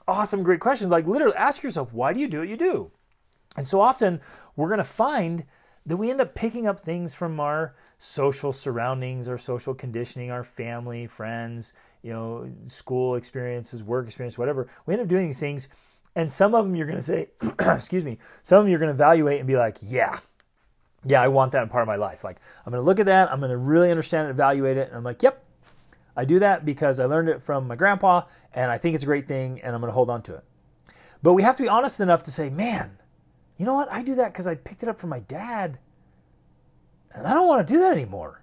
awesome, 0.08 0.42
great 0.42 0.60
questions. 0.60 0.90
Like 0.90 1.06
literally 1.06 1.36
ask 1.36 1.62
yourself, 1.62 1.92
why 1.92 2.14
do 2.14 2.20
you 2.20 2.26
do 2.26 2.38
what 2.38 2.48
you 2.48 2.56
do? 2.56 2.90
And 3.58 3.66
so 3.66 3.82
often 3.82 4.22
we're 4.56 4.68
going 4.68 4.78
to 4.78 4.84
find 4.84 5.44
that 5.84 5.98
we 5.98 6.10
end 6.10 6.22
up 6.22 6.34
picking 6.34 6.66
up 6.66 6.80
things 6.80 7.12
from 7.12 7.38
our 7.38 7.74
social 7.98 8.50
surroundings, 8.50 9.28
our 9.28 9.36
social 9.36 9.74
conditioning, 9.74 10.30
our 10.30 10.42
family, 10.42 11.06
friends, 11.06 11.74
you 12.00 12.14
know, 12.14 12.50
school 12.64 13.16
experiences, 13.16 13.84
work 13.84 14.06
experience, 14.06 14.38
whatever. 14.38 14.68
We 14.86 14.94
end 14.94 15.02
up 15.02 15.08
doing 15.08 15.26
these 15.26 15.38
things, 15.38 15.68
and 16.16 16.30
some 16.30 16.54
of 16.54 16.64
them 16.64 16.74
you're 16.74 16.86
going 16.86 16.98
to 16.98 17.02
say, 17.02 17.28
excuse 17.60 18.04
me, 18.04 18.18
some 18.42 18.58
of 18.58 18.64
them 18.64 18.70
you're 18.70 18.80
going 18.80 18.88
to 18.88 18.94
evaluate 18.94 19.38
and 19.38 19.46
be 19.46 19.56
like, 19.56 19.78
yeah, 19.80 20.18
yeah, 21.04 21.22
I 21.22 21.28
want 21.28 21.52
that 21.52 21.62
in 21.62 21.68
part 21.68 21.82
of 21.82 21.86
my 21.86 21.94
life. 21.94 22.24
Like, 22.24 22.38
I'm 22.64 22.72
going 22.72 22.82
to 22.82 22.84
look 22.84 22.98
at 22.98 23.06
that, 23.06 23.30
I'm 23.30 23.38
going 23.38 23.52
to 23.52 23.56
really 23.56 23.90
understand 23.90 24.26
it, 24.26 24.30
evaluate 24.30 24.76
it, 24.76 24.88
and 24.88 24.96
I'm 24.96 25.04
like, 25.04 25.22
yep, 25.22 25.44
I 26.16 26.24
do 26.24 26.40
that 26.40 26.64
because 26.64 26.98
I 26.98 27.04
learned 27.04 27.28
it 27.28 27.40
from 27.40 27.68
my 27.68 27.76
grandpa, 27.76 28.22
and 28.52 28.72
I 28.72 28.78
think 28.78 28.96
it's 28.96 29.04
a 29.04 29.06
great 29.06 29.28
thing, 29.28 29.60
and 29.60 29.74
I'm 29.74 29.80
going 29.80 29.90
to 29.90 29.94
hold 29.94 30.10
on 30.10 30.22
to 30.22 30.34
it. 30.34 30.44
But 31.22 31.34
we 31.34 31.42
have 31.42 31.54
to 31.56 31.62
be 31.62 31.68
honest 31.68 32.00
enough 32.00 32.24
to 32.24 32.32
say, 32.32 32.50
man, 32.50 32.98
you 33.56 33.64
know 33.64 33.74
what? 33.74 33.90
I 33.92 34.02
do 34.02 34.16
that 34.16 34.32
because 34.32 34.46
I 34.46 34.54
picked 34.54 34.82
it 34.82 34.88
up 34.88 34.98
from 34.98 35.10
my 35.10 35.20
dad 35.20 35.78
and 37.16 37.26
I 37.26 37.32
don't 37.32 37.48
want 37.48 37.66
to 37.66 37.74
do 37.74 37.80
that 37.80 37.92
anymore. 37.92 38.42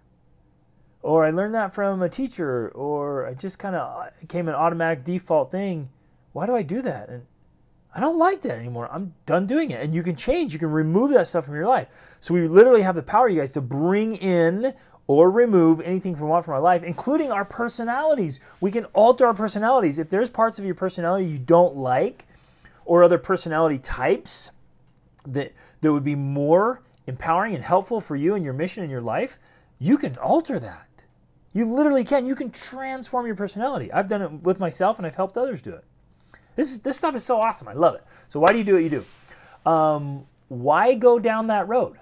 Or 1.02 1.26
I 1.26 1.30
learned 1.30 1.54
that 1.54 1.74
from 1.74 2.02
a 2.02 2.10
teacher, 2.10 2.70
or 2.70 3.28
I 3.28 3.34
just 3.34 3.60
kind 3.60 3.76
of 3.76 4.04
uh, 4.04 4.10
came 4.28 4.48
an 4.48 4.56
automatic 4.56 5.04
default 5.04 5.52
thing. 5.52 5.90
Why 6.32 6.46
do 6.46 6.56
I 6.56 6.64
do 6.64 6.82
that? 6.82 7.10
And 7.10 7.26
I 7.96 8.00
don't 8.00 8.18
like 8.18 8.42
that 8.42 8.58
anymore. 8.58 8.90
I'm 8.92 9.14
done 9.26 9.46
doing 9.46 9.72
it. 9.72 9.82
And 9.82 9.94
you 9.94 10.04
can 10.04 10.16
change, 10.16 10.54
you 10.54 10.60
can 10.60 10.72
remove 10.72 11.12
that 11.12 11.28
stuff 11.28 11.46
from 11.46 11.56
your 11.56 11.68
life. 11.68 11.88
So 12.20 12.34
we 12.34 12.48
literally 12.48 12.82
have 12.82 12.96
the 12.96 13.04
power, 13.04 13.30
you 13.30 13.40
guys, 13.40 13.52
to 13.54 13.62
bring 13.62 14.16
in 14.16 14.74
or 15.06 15.30
remove 15.30 15.82
anything 15.82 16.16
from 16.16 16.30
what 16.30 16.46
from 16.46 16.56
our 16.56 16.62
life, 16.62 16.84
including 16.84 17.32
our 17.32 17.46
personalities. 17.46 18.40
We 18.62 18.72
can 18.72 18.86
alter 18.86 19.28
our 19.28 19.34
personalities. 19.34 20.00
If 20.00 20.10
there's 20.10 20.30
parts 20.30 20.58
of 20.58 20.66
your 20.66 20.76
personality 20.76 21.26
you 21.26 21.40
don't 21.40 21.76
like, 21.76 22.26
or 22.86 23.04
other 23.04 23.18
personality 23.18 23.78
types 23.78 24.52
that 25.26 25.54
that 25.82 25.92
would 25.92 26.04
be 26.04 26.16
more 26.16 26.82
empowering 27.08 27.56
and 27.56 27.64
helpful 27.64 28.02
for 28.02 28.16
you 28.16 28.36
and 28.36 28.44
your 28.44 28.54
mission 28.54 28.84
in 28.84 28.90
your 28.90 29.02
life, 29.02 29.40
you 29.80 29.98
can 29.98 30.18
alter 30.18 30.60
that. 30.60 30.88
You 31.54 31.66
literally 31.66 32.04
can. 32.04 32.26
You 32.26 32.36
can 32.36 32.52
transform 32.52 33.26
your 33.26 33.36
personality. 33.36 33.92
I've 33.92 34.08
done 34.08 34.22
it 34.22 34.32
with 34.44 34.60
myself 34.60 34.98
and 34.98 35.06
I've 35.06 35.16
helped 35.16 35.38
others 35.38 35.62
do 35.62 35.72
it. 35.72 35.84
This 36.56 36.72
is 36.72 36.80
this 36.80 36.98
stuff 36.98 37.16
is 37.16 37.24
so 37.24 37.40
awesome. 37.40 37.68
I 37.68 37.74
love 37.74 37.96
it. 37.96 38.04
So 38.28 38.40
why 38.40 38.52
do 38.52 38.58
you 38.58 38.64
do 38.64 38.74
what 38.74 38.84
you 38.84 38.90
do? 38.90 39.70
Um, 39.70 40.26
why 40.50 40.94
go 40.94 41.20
down 41.20 41.48
that 41.48 41.68
road? 41.68 41.98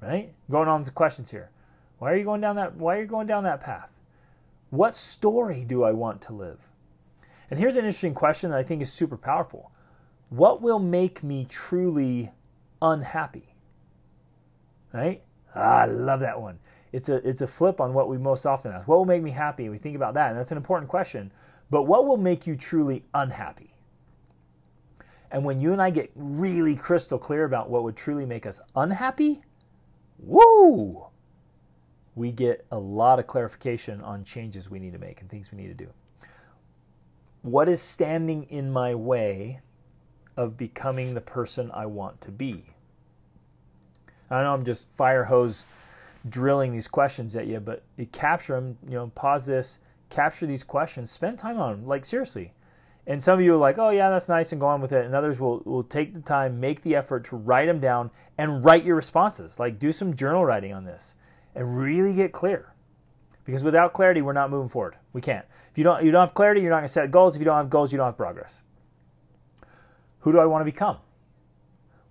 Right? 0.00 0.32
Going 0.50 0.68
on 0.68 0.84
to 0.84 0.90
questions 0.90 1.30
here. 1.30 1.50
Why 1.98 2.12
are 2.12 2.16
you 2.16 2.24
going 2.24 2.40
down 2.40 2.56
that 2.56 2.76
why 2.76 2.96
are 2.96 3.00
you 3.00 3.06
going 3.06 3.26
down 3.26 3.44
that 3.44 3.60
path? 3.60 3.90
What 4.70 4.94
story 4.94 5.64
do 5.64 5.82
I 5.82 5.92
want 5.92 6.20
to 6.22 6.32
live? 6.32 6.58
And 7.50 7.58
here's 7.58 7.76
an 7.76 7.84
interesting 7.84 8.14
question 8.14 8.50
that 8.50 8.58
I 8.58 8.62
think 8.62 8.82
is 8.82 8.92
super 8.92 9.16
powerful. 9.16 9.72
What 10.28 10.60
will 10.60 10.78
make 10.78 11.22
me 11.22 11.46
truly 11.48 12.32
unhappy? 12.82 13.54
Right? 14.92 15.22
Ah, 15.54 15.80
I 15.80 15.84
love 15.86 16.20
that 16.20 16.40
one. 16.40 16.58
It's 16.92 17.08
a 17.08 17.16
it's 17.28 17.40
a 17.40 17.46
flip 17.46 17.80
on 17.80 17.94
what 17.94 18.08
we 18.08 18.18
most 18.18 18.46
often 18.46 18.72
ask. 18.72 18.86
What 18.86 18.98
will 18.98 19.04
make 19.04 19.22
me 19.22 19.30
happy? 19.30 19.68
We 19.68 19.78
think 19.78 19.96
about 19.96 20.14
that, 20.14 20.30
and 20.30 20.38
that's 20.38 20.52
an 20.52 20.56
important 20.56 20.88
question. 20.88 21.32
But 21.70 21.82
what 21.82 22.06
will 22.06 22.16
make 22.16 22.46
you 22.46 22.56
truly 22.56 23.04
unhappy? 23.14 23.74
And 25.30 25.44
when 25.44 25.60
you 25.60 25.72
and 25.72 25.82
I 25.82 25.90
get 25.90 26.10
really 26.14 26.74
crystal 26.74 27.18
clear 27.18 27.44
about 27.44 27.68
what 27.68 27.82
would 27.82 27.96
truly 27.96 28.24
make 28.24 28.46
us 28.46 28.60
unhappy, 28.74 29.42
woo! 30.18 31.08
We 32.14 32.32
get 32.32 32.66
a 32.72 32.78
lot 32.78 33.18
of 33.18 33.26
clarification 33.26 34.00
on 34.00 34.24
changes 34.24 34.70
we 34.70 34.78
need 34.78 34.92
to 34.94 34.98
make 34.98 35.20
and 35.20 35.28
things 35.28 35.52
we 35.52 35.58
need 35.58 35.68
to 35.68 35.84
do. 35.84 35.90
What 37.42 37.68
is 37.68 37.80
standing 37.80 38.44
in 38.44 38.72
my 38.72 38.94
way 38.94 39.60
of 40.38 40.56
becoming 40.56 41.14
the 41.14 41.20
person 41.20 41.68
I 41.74 41.86
want 41.86 42.20
to 42.22 42.30
be. 42.30 42.64
I 44.30 44.42
know 44.42 44.54
I'm 44.54 44.64
just 44.64 44.88
fire 44.90 45.24
hose 45.24 45.66
drilling 46.28 46.72
these 46.72 46.86
questions 46.86 47.34
at 47.34 47.48
you, 47.48 47.58
but 47.58 47.82
you 47.96 48.06
capture 48.06 48.54
them, 48.54 48.78
you 48.86 48.94
know, 48.94 49.08
pause 49.16 49.46
this, 49.46 49.80
capture 50.10 50.46
these 50.46 50.64
questions, 50.64 51.10
spend 51.10 51.38
time 51.38 51.58
on 51.58 51.72
them, 51.72 51.86
like 51.86 52.04
seriously. 52.04 52.52
And 53.06 53.22
some 53.22 53.38
of 53.38 53.44
you 53.44 53.54
are 53.54 53.58
like, 53.58 53.78
oh, 53.78 53.88
yeah, 53.88 54.10
that's 54.10 54.28
nice, 54.28 54.52
and 54.52 54.60
go 54.60 54.66
on 54.66 54.82
with 54.82 54.92
it. 54.92 55.06
And 55.06 55.14
others 55.14 55.40
will, 55.40 55.62
will 55.64 55.82
take 55.82 56.12
the 56.12 56.20
time, 56.20 56.60
make 56.60 56.82
the 56.82 56.94
effort 56.94 57.24
to 57.26 57.36
write 57.36 57.64
them 57.64 57.80
down 57.80 58.10
and 58.36 58.62
write 58.62 58.84
your 58.84 58.96
responses. 58.96 59.58
Like, 59.58 59.78
do 59.78 59.92
some 59.92 60.14
journal 60.14 60.44
writing 60.44 60.74
on 60.74 60.84
this 60.84 61.14
and 61.54 61.78
really 61.78 62.12
get 62.12 62.32
clear. 62.32 62.74
Because 63.44 63.64
without 63.64 63.94
clarity, 63.94 64.20
we're 64.20 64.34
not 64.34 64.50
moving 64.50 64.68
forward. 64.68 64.96
We 65.14 65.22
can't. 65.22 65.46
If 65.70 65.78
you 65.78 65.84
don't, 65.84 66.04
you 66.04 66.10
don't 66.10 66.20
have 66.20 66.34
clarity, 66.34 66.60
you're 66.60 66.68
not 66.68 66.80
going 66.80 66.86
to 66.86 66.92
set 66.92 67.10
goals. 67.10 67.34
If 67.34 67.40
you 67.40 67.46
don't 67.46 67.56
have 67.56 67.70
goals, 67.70 67.92
you 67.92 67.96
don't 67.96 68.08
have 68.08 68.16
progress. 68.16 68.60
Who 70.18 70.32
do 70.32 70.38
I 70.38 70.44
want 70.44 70.60
to 70.60 70.66
become? 70.66 70.98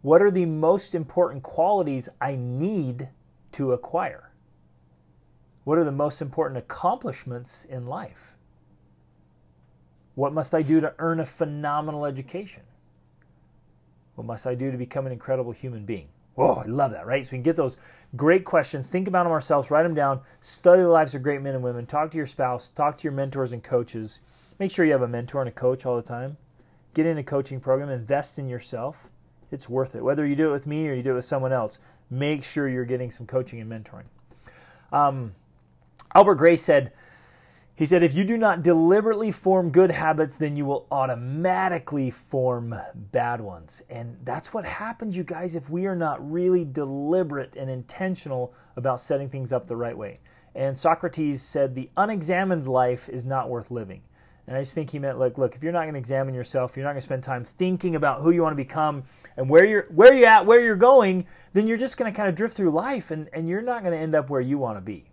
What 0.02 0.24
are 0.24 0.32
the 0.32 0.46
most 0.46 0.96
important 0.96 1.44
qualities 1.44 2.10
I 2.20 2.36
need 2.36 3.10
to 3.52 3.74
acquire? 3.74 4.27
What 5.68 5.78
are 5.78 5.84
the 5.84 5.92
most 5.92 6.22
important 6.22 6.58
accomplishments 6.58 7.66
in 7.66 7.88
life? 7.88 8.38
What 10.16 10.32
must 10.32 10.56
I 10.56 10.62
do 10.62 10.80
to 10.80 10.94
earn 10.98 11.20
a 11.20 11.26
phenomenal 11.26 12.06
education? 12.06 12.64
What 14.16 14.26
must 14.26 14.48
I 14.48 14.56
do 14.56 14.72
to 14.72 14.78
become 14.78 15.06
an 15.06 15.12
incredible 15.12 15.52
human 15.52 15.84
being? 15.84 16.08
Whoa, 16.36 16.64
I 16.64 16.68
love 16.68 16.92
that, 16.92 17.06
right? 17.06 17.26
So 17.26 17.32
we 17.34 17.40
can 17.40 17.44
get 17.44 17.58
those 17.58 17.76
great 18.16 18.46
questions, 18.46 18.90
think 18.90 19.10
about 19.10 19.24
them 19.24 19.34
ourselves, 19.34 19.70
write 19.70 19.84
them 19.84 19.94
down, 19.94 20.22
study 20.40 20.84
the 20.84 20.88
lives 20.88 21.16
of 21.16 21.22
great 21.22 21.42
men 21.42 21.54
and 21.54 21.62
women, 21.62 21.86
talk 21.86 22.12
to 22.12 22.18
your 22.18 22.28
spouse, 22.28 22.70
talk 22.70 22.98
to 23.00 23.04
your 23.04 23.12
mentors 23.12 23.52
and 23.52 23.62
coaches. 23.62 24.22
Make 24.60 24.72
sure 24.72 24.86
you 24.86 24.94
have 24.94 25.02
a 25.02 25.08
mentor 25.10 25.42
and 25.42 25.50
a 25.50 25.52
coach 25.52 25.86
all 25.86 25.98
the 25.98 26.02
time. 26.02 26.38
Get 26.94 27.06
in 27.06 27.18
a 27.18 27.24
coaching 27.24 27.60
program, 27.60 27.90
invest 27.90 28.40
in 28.40 28.48
yourself. 28.48 29.10
It's 29.52 29.68
worth 29.68 29.96
it. 29.96 30.02
Whether 30.02 30.26
you 30.26 30.38
do 30.38 30.48
it 30.48 30.54
with 30.54 30.66
me 30.66 30.88
or 30.88 30.94
you 30.94 31.04
do 31.04 31.12
it 31.12 31.16
with 31.16 31.26
someone 31.26 31.52
else, 31.52 31.78
make 32.10 32.46
sure 32.46 32.70
you're 32.70 32.86
getting 32.86 33.12
some 33.12 33.28
coaching 33.28 33.60
and 33.60 33.70
mentoring. 33.70 34.06
Um, 34.94 35.34
Albert 36.18 36.36
Gray 36.36 36.56
said, 36.56 36.92
he 37.76 37.86
said, 37.86 38.02
if 38.02 38.16
you 38.16 38.24
do 38.24 38.40
not 38.40 38.64
deliberately 38.64 39.32
form 39.32 39.70
good 39.70 39.92
habits, 39.92 40.36
then 40.36 40.56
you 40.56 40.66
will 40.66 40.88
automatically 40.90 42.10
form 42.10 42.74
bad 42.96 43.40
ones. 43.40 43.84
And 43.88 44.18
that's 44.24 44.52
what 44.52 44.66
happens, 44.66 45.16
you 45.16 45.24
guys, 45.24 45.56
if 45.56 45.70
we 45.70 45.86
are 45.86 45.96
not 45.96 46.32
really 46.32 46.66
deliberate 46.66 47.56
and 47.56 47.70
intentional 47.70 48.56
about 48.76 49.00
setting 49.00 49.30
things 49.30 49.54
up 49.54 49.68
the 49.68 49.76
right 49.76 49.96
way. 49.96 50.20
And 50.56 50.76
Socrates 50.76 51.44
said, 51.44 51.76
the 51.76 51.92
unexamined 51.98 52.66
life 52.66 53.10
is 53.10 53.24
not 53.24 53.48
worth 53.48 53.70
living. 53.70 54.02
And 54.48 54.58
I 54.58 54.62
just 54.62 54.74
think 54.74 54.90
he 54.90 54.98
meant, 54.98 55.20
like, 55.20 55.38
look, 55.38 55.56
if 55.56 55.62
you're 55.62 55.72
not 55.72 55.84
going 55.84 55.94
to 55.94 56.00
examine 56.00 56.34
yourself, 56.34 56.76
you're 56.76 56.84
not 56.84 56.94
going 56.94 57.02
to 57.02 57.06
spend 57.06 57.22
time 57.22 57.44
thinking 57.44 57.96
about 57.96 58.22
who 58.22 58.32
you 58.32 58.42
want 58.42 58.54
to 58.54 58.64
become 58.64 59.04
and 59.36 59.48
where 59.48 59.66
you're 59.66 59.86
where 59.90 60.16
you're 60.16 60.28
at, 60.28 60.48
where 60.48 60.62
you're 60.62 60.76
going, 60.76 61.28
then 61.54 61.68
you're 61.68 61.78
just 61.78 61.96
going 61.96 62.12
to 62.12 62.16
kind 62.16 62.28
of 62.28 62.34
drift 62.34 62.56
through 62.56 62.72
life 62.72 63.12
and, 63.12 63.30
and 63.34 63.48
you're 63.48 63.62
not 63.62 63.84
going 63.84 63.94
to 63.94 64.00
end 64.00 64.16
up 64.16 64.32
where 64.32 64.42
you 64.42 64.58
want 64.58 64.78
to 64.78 64.82
be. 64.82 65.12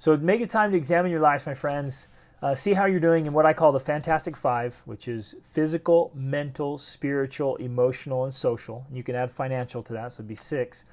So 0.00 0.16
make 0.16 0.40
it 0.40 0.48
time 0.48 0.70
to 0.70 0.76
examine 0.76 1.10
your 1.10 1.20
lives, 1.20 1.44
my 1.44 1.54
friends. 1.54 2.06
Uh, 2.40 2.54
see 2.54 2.72
how 2.72 2.84
you're 2.84 3.00
doing 3.00 3.26
in 3.26 3.32
what 3.32 3.44
I 3.44 3.52
call 3.52 3.72
the 3.72 3.80
Fantastic 3.80 4.36
Five, 4.36 4.80
which 4.84 5.08
is 5.08 5.34
physical, 5.42 6.12
mental, 6.14 6.78
spiritual, 6.78 7.56
emotional, 7.56 8.22
and 8.22 8.32
social. 8.32 8.86
You 8.92 9.02
can 9.02 9.16
add 9.16 9.32
financial 9.32 9.82
to 9.82 9.92
that, 9.94 10.12
so 10.12 10.20
it'd 10.20 10.28
be 10.28 10.36
six. 10.36 10.84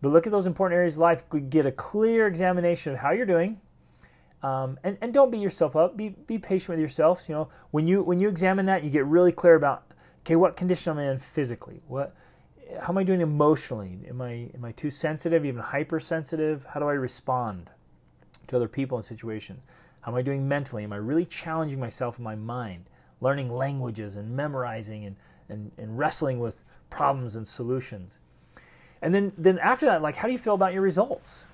But 0.00 0.12
look 0.12 0.26
at 0.26 0.30
those 0.30 0.46
important 0.46 0.76
areas 0.76 0.94
of 0.94 1.00
life. 1.00 1.24
Get 1.48 1.66
a 1.66 1.72
clear 1.72 2.28
examination 2.28 2.92
of 2.92 3.00
how 3.00 3.10
you're 3.10 3.26
doing, 3.26 3.60
um, 4.44 4.78
and 4.84 4.96
and 5.00 5.12
don't 5.12 5.32
beat 5.32 5.40
yourself 5.40 5.74
up. 5.74 5.96
Be 5.96 6.10
be 6.10 6.38
patient 6.38 6.68
with 6.68 6.78
yourself. 6.78 7.28
You 7.28 7.34
know, 7.34 7.48
when 7.72 7.88
you 7.88 8.04
when 8.04 8.20
you 8.20 8.28
examine 8.28 8.66
that, 8.66 8.84
you 8.84 8.90
get 8.90 9.04
really 9.04 9.32
clear 9.32 9.56
about 9.56 9.82
okay, 10.20 10.36
what 10.36 10.56
condition 10.56 10.92
am 10.92 10.98
I 10.98 11.10
in 11.10 11.18
physically? 11.18 11.82
What 11.88 12.14
how 12.80 12.90
am 12.90 12.98
I 12.98 13.02
doing 13.02 13.20
emotionally? 13.20 13.98
Am 14.08 14.22
I 14.22 14.50
am 14.54 14.64
I 14.64 14.70
too 14.70 14.90
sensitive, 14.90 15.44
even 15.44 15.60
hypersensitive? 15.60 16.66
How 16.66 16.78
do 16.78 16.86
I 16.86 16.92
respond? 16.92 17.70
To 18.48 18.56
other 18.56 18.68
people 18.68 18.98
and 18.98 19.04
situations? 19.04 19.62
How 20.02 20.12
am 20.12 20.18
I 20.18 20.22
doing 20.22 20.46
mentally? 20.46 20.84
Am 20.84 20.92
I 20.92 20.96
really 20.96 21.24
challenging 21.24 21.80
myself 21.80 22.18
in 22.18 22.24
my 22.24 22.34
mind, 22.34 22.84
learning 23.20 23.50
languages 23.50 24.16
and 24.16 24.36
memorizing 24.36 25.06
and, 25.06 25.16
and, 25.48 25.70
and 25.78 25.98
wrestling 25.98 26.40
with 26.40 26.62
problems 26.90 27.36
and 27.36 27.46
solutions? 27.46 28.18
And 29.00 29.14
then, 29.14 29.32
then 29.38 29.58
after 29.58 29.86
that, 29.86 30.02
like, 30.02 30.16
how 30.16 30.26
do 30.26 30.32
you 30.32 30.38
feel 30.38 30.54
about 30.54 30.72
your 30.72 30.82
results? 30.82 31.46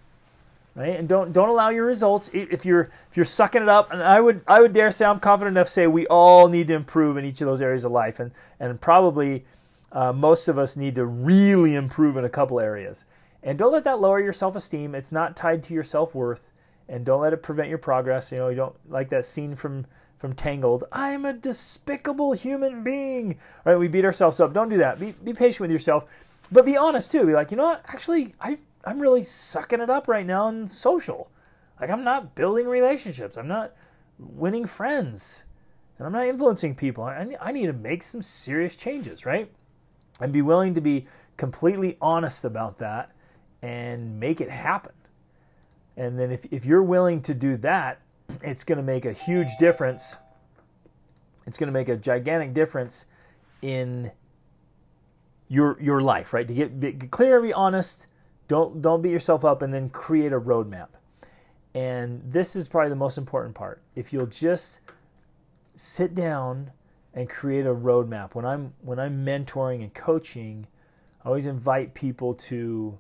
Right? 0.77 0.99
And 0.99 1.09
don't 1.09 1.33
don't 1.33 1.49
allow 1.49 1.71
your 1.71 1.85
results 1.85 2.31
if 2.33 2.65
you're 2.65 2.91
if 3.11 3.17
you're 3.17 3.25
sucking 3.25 3.63
it 3.63 3.69
up. 3.69 3.91
And 3.91 4.01
I 4.03 4.21
would 4.21 4.43
I 4.47 4.61
would 4.61 4.73
dare 4.73 4.93
say 4.93 5.05
I'm 5.05 5.19
confident 5.19 5.57
enough 5.57 5.67
to 5.67 5.73
say 5.73 5.87
we 5.89 6.07
all 6.07 6.47
need 6.47 6.69
to 6.69 6.75
improve 6.75 7.17
in 7.17 7.25
each 7.25 7.41
of 7.41 7.49
those 7.49 7.61
areas 7.61 7.85
of 7.85 7.91
life, 7.91 8.21
and 8.21 8.31
and 8.61 8.81
probably 8.81 9.45
uh, 9.91 10.13
most 10.13 10.47
of 10.47 10.59
us 10.59 10.77
need 10.77 10.95
to 10.95 11.05
really 11.05 11.75
improve 11.75 12.17
in 12.17 12.25
a 12.25 12.29
couple 12.29 12.61
areas. 12.61 13.05
And 13.43 13.59
don't 13.59 13.73
let 13.73 13.85
that 13.85 14.01
lower 14.01 14.21
your 14.21 14.33
self 14.33 14.55
esteem. 14.55 14.95
It's 14.95 15.11
not 15.11 15.37
tied 15.37 15.65
to 15.65 15.75
your 15.75 15.83
self 15.83 16.15
worth 16.15 16.53
and 16.91 17.07
don't 17.07 17.21
let 17.21 17.33
it 17.33 17.43
prevent 17.43 17.69
your 17.69 17.79
progress. 17.79 18.33
You 18.33 18.39
know, 18.39 18.49
you 18.49 18.57
don't 18.57 18.91
like 18.91 19.09
that 19.11 19.25
scene 19.25 19.55
from 19.55 19.87
from 20.19 20.35
Tangled. 20.35 20.85
I'm 20.93 21.25
a 21.25 21.33
despicable 21.33 22.33
human 22.33 22.83
being. 22.83 23.39
Right? 23.65 23.79
We 23.79 23.89
beat 23.89 24.05
ourselves 24.05 24.39
up. 24.39 24.53
Don't 24.53 24.69
do 24.69 24.77
that. 24.79 24.99
Be 24.99 25.13
be 25.13 25.33
patient 25.33 25.61
with 25.61 25.71
yourself, 25.71 26.05
but 26.53 26.67
be 26.67 26.77
honest 26.77 27.11
too. 27.13 27.25
Be 27.25 27.33
like, 27.33 27.51
you 27.51 27.57
know 27.57 27.65
what? 27.65 27.85
Actually, 27.87 28.35
I 28.41 28.59
I'm 28.85 28.99
really 28.99 29.23
sucking 29.23 29.81
it 29.81 29.89
up 29.89 30.09
right 30.09 30.27
now 30.27 30.49
in 30.49 30.67
social. 30.67 31.31
Like 31.81 31.91
I'm 31.91 32.05
not 32.05 32.35
building 32.35 32.67
relationships. 32.67 33.39
I'm 33.39 33.49
not 33.49 33.73
winning 34.19 34.67
friends, 34.67 35.45
and 35.97 36.07
I'm 36.07 36.13
not 36.13 36.27
influencing 36.27 36.75
people. 36.75 37.05
I 37.05 37.37
I 37.41 37.53
need 37.53 37.67
to 37.67 37.73
make 37.73 38.03
some 38.03 38.21
serious 38.21 38.75
changes, 38.75 39.25
right? 39.25 39.51
And 40.21 40.33
be 40.33 40.43
willing 40.43 40.75
to 40.75 40.81
be 40.83 41.07
completely 41.37 41.97
honest 42.03 42.45
about 42.45 42.79
that 42.79 43.13
and 43.63 44.19
make 44.19 44.41
it 44.41 44.51
happen. 44.51 44.93
And 45.97 46.19
then 46.19 46.31
if, 46.31 46.47
if 46.51 46.65
you're 46.65 46.83
willing 46.83 47.21
to 47.23 47.35
do 47.35 47.57
that, 47.59 48.01
it's 48.43 48.65
going 48.65 48.77
to 48.77 48.83
make 48.85 49.05
a 49.05 49.13
huge 49.13 49.51
difference. 49.59 50.17
It's 51.47 51.59
going 51.59 51.69
to 51.69 51.73
make 51.73 51.89
a 51.89 51.97
gigantic 51.97 52.55
difference 52.55 53.07
in 53.61 54.13
your 55.49 55.77
your 55.81 56.01
life, 56.01 56.33
right? 56.33 56.47
To 56.47 56.55
get, 56.55 56.79
get 56.81 57.11
clear, 57.11 57.41
be 57.41 57.53
honest, 57.53 58.07
don't 58.47 58.81
don't 58.81 59.03
beat 59.03 59.11
yourself 59.11 59.45
up, 59.45 59.63
and 59.63 59.75
then 59.75 59.91
create 59.91 60.33
a 60.33 60.41
roadmap. 60.41 60.89
And 61.75 62.23
this 62.25 62.55
is 62.55 62.69
probably 62.69 62.91
the 62.91 62.97
most 62.97 63.19
important 63.19 63.55
part. 63.55 63.83
If 63.97 64.13
you'll 64.13 64.27
just 64.27 64.81
sit 65.75 66.15
down 66.15 66.71
and 67.15 67.29
create 67.29 67.67
a 67.67 67.75
roadmap. 67.75 68.35
When 68.35 68.45
I'm 68.45 68.75
when 68.83 68.99
I'm 68.99 69.25
mentoring 69.25 69.83
and 69.83 69.93
coaching, 69.93 70.67
I 71.25 71.29
always 71.29 71.47
invite 71.47 71.95
people 71.95 72.35
to 72.35 72.99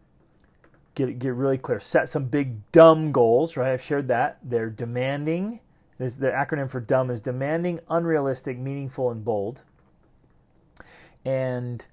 get 0.94 1.18
get 1.18 1.35
really 1.35 1.59
clear. 1.59 1.81
Set 1.81 2.09
some 2.09 2.26
big 2.26 2.70
dumb 2.72 3.12
goals, 3.12 3.57
right? 3.57 3.72
I've 3.72 3.83
shared 3.83 4.09
that. 4.09 4.38
They're 4.42 4.70
demanding. 4.70 5.61
This 5.98 6.16
the 6.16 6.29
acronym 6.29 6.70
for 6.70 6.81
dumb 6.81 7.11
is 7.11 7.20
demanding, 7.20 7.81
unrealistic, 7.88 8.59
meaningful, 8.59 9.11
and 9.11 9.24
bold. 9.24 9.61
And 11.24 11.87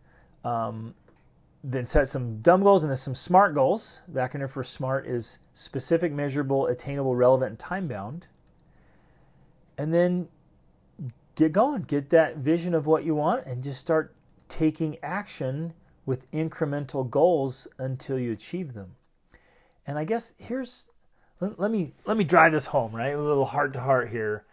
um, 0.45 0.95
then 1.63 1.85
set 1.85 2.07
some 2.07 2.41
dumb 2.41 2.63
goals 2.63 2.83
and 2.83 2.89
then 2.89 2.97
some 2.97 3.15
smart 3.15 3.53
goals. 3.53 4.01
The 4.07 4.21
acronym 4.21 4.49
for 4.49 4.63
SMART 4.63 5.05
is 5.05 5.39
specific, 5.53 6.13
measurable, 6.13 6.67
attainable, 6.67 7.15
relevant, 7.15 7.49
and 7.49 7.59
time 7.59 7.87
bound. 7.87 8.27
And 9.77 9.93
then 9.93 10.29
get 11.35 11.51
going, 11.51 11.83
get 11.83 12.09
that 12.11 12.37
vision 12.37 12.73
of 12.73 12.87
what 12.87 13.03
you 13.03 13.15
want, 13.15 13.45
and 13.45 13.61
just 13.61 13.79
start 13.79 14.15
taking 14.47 14.97
action 15.03 15.73
with 16.07 16.31
incremental 16.31 17.07
goals 17.07 17.67
until 17.77 18.17
you 18.17 18.31
achieve 18.31 18.73
them. 18.73 18.95
And 19.85 19.99
I 19.99 20.05
guess 20.05 20.33
here's 20.39 20.87
let, 21.39 21.59
let 21.59 21.69
me 21.69 21.93
let 22.05 22.17
me 22.17 22.23
drive 22.23 22.53
this 22.53 22.65
home, 22.65 22.95
right? 22.95 23.13
A 23.13 23.21
little 23.21 23.45
heart 23.45 23.73
to 23.73 23.81
heart 23.81 24.09
here. 24.09 24.45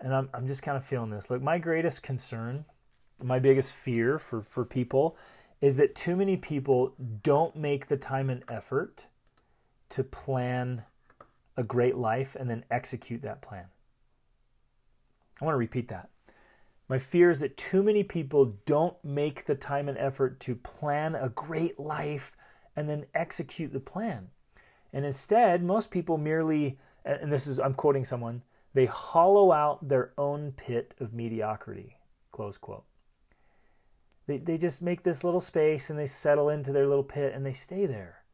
And 0.00 0.14
I'm 0.14 0.30
I'm 0.32 0.46
just 0.46 0.62
kind 0.62 0.78
of 0.78 0.84
feeling 0.84 1.10
this. 1.10 1.28
Look, 1.28 1.42
my 1.42 1.58
greatest 1.58 2.02
concern, 2.02 2.64
my 3.22 3.38
biggest 3.38 3.74
fear 3.74 4.18
for 4.18 4.40
for 4.40 4.64
people 4.64 5.18
is 5.60 5.76
that 5.76 5.94
too 5.94 6.16
many 6.16 6.36
people 6.38 6.94
don't 7.22 7.54
make 7.54 7.88
the 7.88 7.96
time 7.96 8.30
and 8.30 8.42
effort 8.48 9.06
to 9.90 10.02
plan 10.02 10.84
a 11.56 11.62
great 11.62 11.96
life 11.96 12.36
and 12.38 12.48
then 12.48 12.64
execute 12.70 13.20
that 13.22 13.42
plan. 13.42 13.66
I 15.40 15.44
want 15.44 15.54
to 15.54 15.58
repeat 15.58 15.88
that. 15.88 16.10
My 16.90 16.98
fear 16.98 17.30
is 17.30 17.38
that 17.38 17.56
too 17.56 17.84
many 17.84 18.02
people 18.02 18.56
don't 18.64 18.96
make 19.04 19.44
the 19.44 19.54
time 19.54 19.88
and 19.88 19.96
effort 19.96 20.40
to 20.40 20.56
plan 20.56 21.14
a 21.14 21.28
great 21.28 21.78
life 21.78 22.32
and 22.74 22.88
then 22.88 23.06
execute 23.14 23.72
the 23.72 23.78
plan. 23.78 24.30
And 24.92 25.04
instead, 25.04 25.62
most 25.62 25.92
people 25.92 26.18
merely, 26.18 26.80
and 27.04 27.32
this 27.32 27.46
is, 27.46 27.60
I'm 27.60 27.74
quoting 27.74 28.04
someone, 28.04 28.42
they 28.74 28.86
hollow 28.86 29.52
out 29.52 29.86
their 29.88 30.10
own 30.18 30.50
pit 30.50 30.94
of 30.98 31.12
mediocrity, 31.14 31.96
close 32.32 32.58
quote. 32.58 32.82
They, 34.26 34.38
they 34.38 34.58
just 34.58 34.82
make 34.82 35.04
this 35.04 35.22
little 35.22 35.38
space 35.38 35.90
and 35.90 35.98
they 35.98 36.06
settle 36.06 36.48
into 36.48 36.72
their 36.72 36.88
little 36.88 37.04
pit 37.04 37.34
and 37.36 37.46
they 37.46 37.52
stay 37.52 37.86
there. 37.86 38.24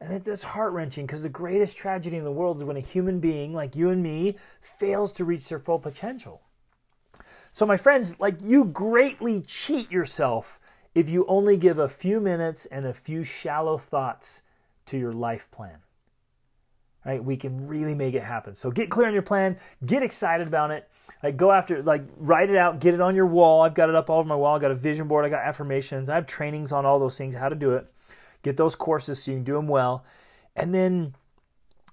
And 0.00 0.24
that's 0.24 0.42
heart 0.42 0.72
wrenching 0.72 1.04
because 1.04 1.22
the 1.22 1.28
greatest 1.28 1.76
tragedy 1.76 2.16
in 2.16 2.24
the 2.24 2.32
world 2.32 2.56
is 2.56 2.64
when 2.64 2.78
a 2.78 2.80
human 2.80 3.20
being 3.20 3.52
like 3.52 3.76
you 3.76 3.90
and 3.90 4.02
me 4.02 4.36
fails 4.62 5.12
to 5.12 5.26
reach 5.26 5.50
their 5.50 5.58
full 5.58 5.78
potential. 5.78 6.40
So, 7.50 7.66
my 7.66 7.76
friends, 7.76 8.20
like 8.20 8.36
you 8.42 8.64
greatly 8.64 9.40
cheat 9.40 9.90
yourself 9.90 10.60
if 10.94 11.08
you 11.08 11.24
only 11.26 11.56
give 11.56 11.78
a 11.78 11.88
few 11.88 12.20
minutes 12.20 12.66
and 12.66 12.86
a 12.86 12.92
few 12.94 13.22
shallow 13.24 13.78
thoughts 13.78 14.42
to 14.86 14.98
your 14.98 15.12
life 15.12 15.50
plan. 15.50 15.78
Right? 17.04 17.24
We 17.24 17.36
can 17.36 17.66
really 17.66 17.94
make 17.94 18.14
it 18.14 18.22
happen. 18.22 18.54
So 18.54 18.70
get 18.70 18.90
clear 18.90 19.06
on 19.06 19.14
your 19.14 19.22
plan, 19.22 19.56
get 19.86 20.02
excited 20.02 20.46
about 20.46 20.70
it. 20.70 20.88
Like 21.22 21.36
go 21.36 21.50
after 21.50 21.82
like 21.82 22.02
write 22.18 22.50
it 22.50 22.56
out, 22.56 22.78
get 22.78 22.92
it 22.92 23.00
on 23.00 23.14
your 23.14 23.26
wall. 23.26 23.62
I've 23.62 23.74
got 23.74 23.88
it 23.88 23.94
up 23.94 24.10
all 24.10 24.18
over 24.18 24.28
my 24.28 24.34
wall. 24.34 24.56
I 24.56 24.58
got 24.58 24.70
a 24.70 24.74
vision 24.74 25.08
board, 25.08 25.24
I 25.24 25.28
got 25.28 25.42
affirmations, 25.42 26.10
I 26.10 26.16
have 26.16 26.26
trainings 26.26 26.72
on 26.72 26.84
all 26.84 26.98
those 26.98 27.16
things, 27.16 27.34
how 27.34 27.48
to 27.48 27.54
do 27.54 27.72
it. 27.72 27.90
Get 28.42 28.56
those 28.56 28.74
courses 28.74 29.22
so 29.22 29.30
you 29.30 29.36
can 29.38 29.44
do 29.44 29.54
them 29.54 29.68
well. 29.68 30.04
And 30.56 30.74
then 30.74 31.14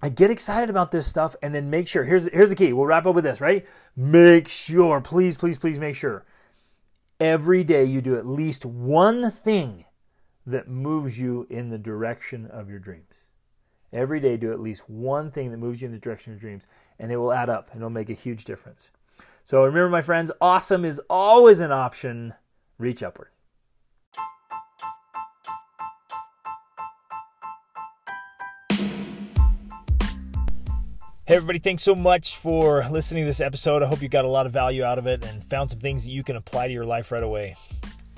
I 0.00 0.08
get 0.08 0.30
excited 0.30 0.70
about 0.70 0.90
this 0.90 1.06
stuff 1.06 1.34
and 1.42 1.54
then 1.54 1.70
make 1.70 1.88
sure. 1.88 2.04
Here's 2.04 2.28
here's 2.28 2.50
the 2.50 2.56
key. 2.56 2.72
We'll 2.72 2.86
wrap 2.86 3.06
up 3.06 3.14
with 3.14 3.24
this, 3.24 3.40
right? 3.40 3.66
Make 3.96 4.48
sure, 4.48 5.00
please, 5.00 5.36
please, 5.36 5.58
please 5.58 5.78
make 5.78 5.96
sure 5.96 6.24
every 7.20 7.64
day 7.64 7.84
you 7.84 8.00
do 8.00 8.16
at 8.16 8.26
least 8.26 8.64
one 8.64 9.30
thing 9.30 9.84
that 10.46 10.68
moves 10.68 11.20
you 11.20 11.46
in 11.50 11.68
the 11.68 11.78
direction 11.78 12.46
of 12.46 12.70
your 12.70 12.78
dreams. 12.78 13.28
Every 13.92 14.20
day, 14.20 14.36
do 14.36 14.52
at 14.52 14.60
least 14.60 14.88
one 14.88 15.30
thing 15.30 15.50
that 15.50 15.56
moves 15.56 15.80
you 15.80 15.86
in 15.86 15.92
the 15.92 15.98
direction 15.98 16.32
of 16.32 16.42
your 16.42 16.50
dreams, 16.50 16.66
and 16.98 17.10
it 17.10 17.16
will 17.16 17.32
add 17.32 17.48
up 17.48 17.70
and 17.72 17.80
it'll 17.80 17.90
make 17.90 18.10
a 18.10 18.14
huge 18.14 18.44
difference. 18.44 18.90
So 19.42 19.64
remember, 19.64 19.88
my 19.88 20.02
friends, 20.02 20.30
awesome 20.40 20.84
is 20.84 21.00
always 21.08 21.60
an 21.60 21.72
option. 21.72 22.34
Reach 22.78 23.02
upward. 23.02 23.28
Hey, 31.28 31.36
everybody, 31.36 31.58
thanks 31.58 31.82
so 31.82 31.94
much 31.94 32.38
for 32.38 32.88
listening 32.88 33.24
to 33.24 33.26
this 33.26 33.42
episode. 33.42 33.82
I 33.82 33.86
hope 33.86 34.00
you 34.00 34.08
got 34.08 34.24
a 34.24 34.28
lot 34.28 34.46
of 34.46 34.52
value 34.54 34.82
out 34.82 34.98
of 34.98 35.06
it 35.06 35.22
and 35.22 35.44
found 35.44 35.68
some 35.68 35.78
things 35.78 36.04
that 36.04 36.10
you 36.10 36.24
can 36.24 36.36
apply 36.36 36.68
to 36.68 36.72
your 36.72 36.86
life 36.86 37.12
right 37.12 37.22
away. 37.22 37.54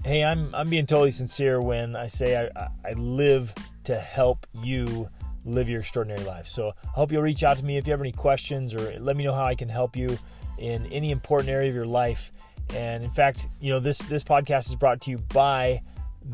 Hey, 0.04 0.22
I'm, 0.22 0.54
I'm 0.54 0.70
being 0.70 0.86
totally 0.86 1.10
sincere 1.10 1.60
when 1.60 1.96
I 1.96 2.06
say 2.06 2.48
I, 2.54 2.68
I 2.88 2.92
live 2.92 3.52
to 3.82 3.98
help 3.98 4.46
you 4.62 5.08
live 5.44 5.68
your 5.68 5.80
extraordinary 5.80 6.22
life. 6.22 6.46
So 6.46 6.68
I 6.68 6.86
hope 6.90 7.10
you'll 7.10 7.22
reach 7.22 7.42
out 7.42 7.58
to 7.58 7.64
me 7.64 7.78
if 7.78 7.88
you 7.88 7.90
have 7.90 8.00
any 8.00 8.12
questions 8.12 8.76
or 8.76 8.96
let 9.00 9.16
me 9.16 9.24
know 9.24 9.34
how 9.34 9.44
I 9.44 9.56
can 9.56 9.68
help 9.68 9.96
you 9.96 10.16
in 10.58 10.86
any 10.92 11.10
important 11.10 11.50
area 11.50 11.68
of 11.68 11.74
your 11.74 11.86
life. 11.86 12.30
And 12.74 13.02
in 13.02 13.10
fact, 13.10 13.48
you 13.60 13.72
know, 13.72 13.80
this 13.80 13.98
this 13.98 14.22
podcast 14.22 14.68
is 14.68 14.76
brought 14.76 15.00
to 15.00 15.10
you 15.10 15.18
by 15.18 15.80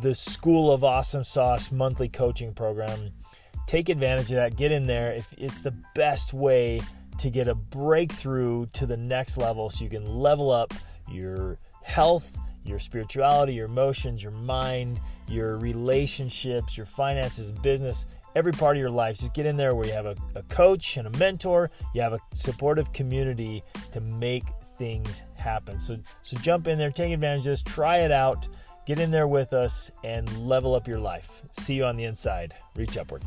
the 0.03 0.15
School 0.15 0.71
of 0.71 0.85
Awesome 0.85 1.25
Sauce 1.25 1.73
monthly 1.73 2.11
coaching 2.11 2.53
program. 2.53 3.13
Take 3.67 3.89
advantage 3.89 4.31
of 4.31 4.37
that. 4.37 4.57
Get 4.57 4.73
in 4.73 4.87
there. 4.87 5.13
If 5.13 5.33
it's 5.37 5.63
the 5.63 5.75
best 5.95 6.33
way 6.33 6.81
to 7.19 7.31
get 7.31 7.49
a 7.49 7.55
breakthrough 7.55 8.67
to 8.75 8.87
the 8.87 8.97
next 8.97 9.37
level 9.37 9.71
so 9.71 9.85
you 9.85 9.91
can 9.91 10.07
level 10.07 10.51
up 10.51 10.73
your 11.09 11.59
health, 11.83 12.39
your 12.65 12.79
spirituality, 12.79 13.55
your 13.55 13.67
emotions, 13.67 14.23
your 14.23 14.33
mind, 14.33 15.01
your 15.29 15.57
relationships, 15.59 16.77
your 16.77 16.87
finances, 16.87 17.51
business, 17.51 18.07
every 18.35 18.53
part 18.53 18.77
of 18.77 18.81
your 18.81 18.91
life. 18.91 19.19
Just 19.19 19.35
get 19.35 19.47
in 19.47 19.57
there 19.57 19.75
where 19.75 19.87
you 19.87 19.93
have 19.93 20.07
a, 20.07 20.17
a 20.35 20.43
coach 20.45 20.97
and 20.97 21.07
a 21.07 21.19
mentor, 21.19 21.71
you 21.95 22.03
have 22.03 22.13
a 22.13 22.21
supportive 22.35 22.93
community 22.93 23.63
to 23.93 24.01
make 24.01 24.45
things 24.77 25.23
happen. 25.37 25.81
So 25.81 25.99
so 26.23 26.37
jump 26.39 26.69
in 26.69 26.79
there, 26.79 26.91
take 26.91 27.13
advantage 27.13 27.41
of 27.41 27.45
this, 27.45 27.63
try 27.63 27.99
it 27.99 28.13
out, 28.13 28.47
get 28.85 28.99
in 28.99 29.11
there 29.11 29.29
with 29.29 29.53
us 29.53 29.91
and 30.05 30.29
level 30.47 30.75
up 30.75 30.87
your 30.87 31.01
life. 31.01 31.43
See 31.51 31.75
you 31.75 31.85
on 31.85 31.97
the 31.97 32.05
inside. 32.05 32.55
Reach 32.75 32.97
upward. 32.99 33.23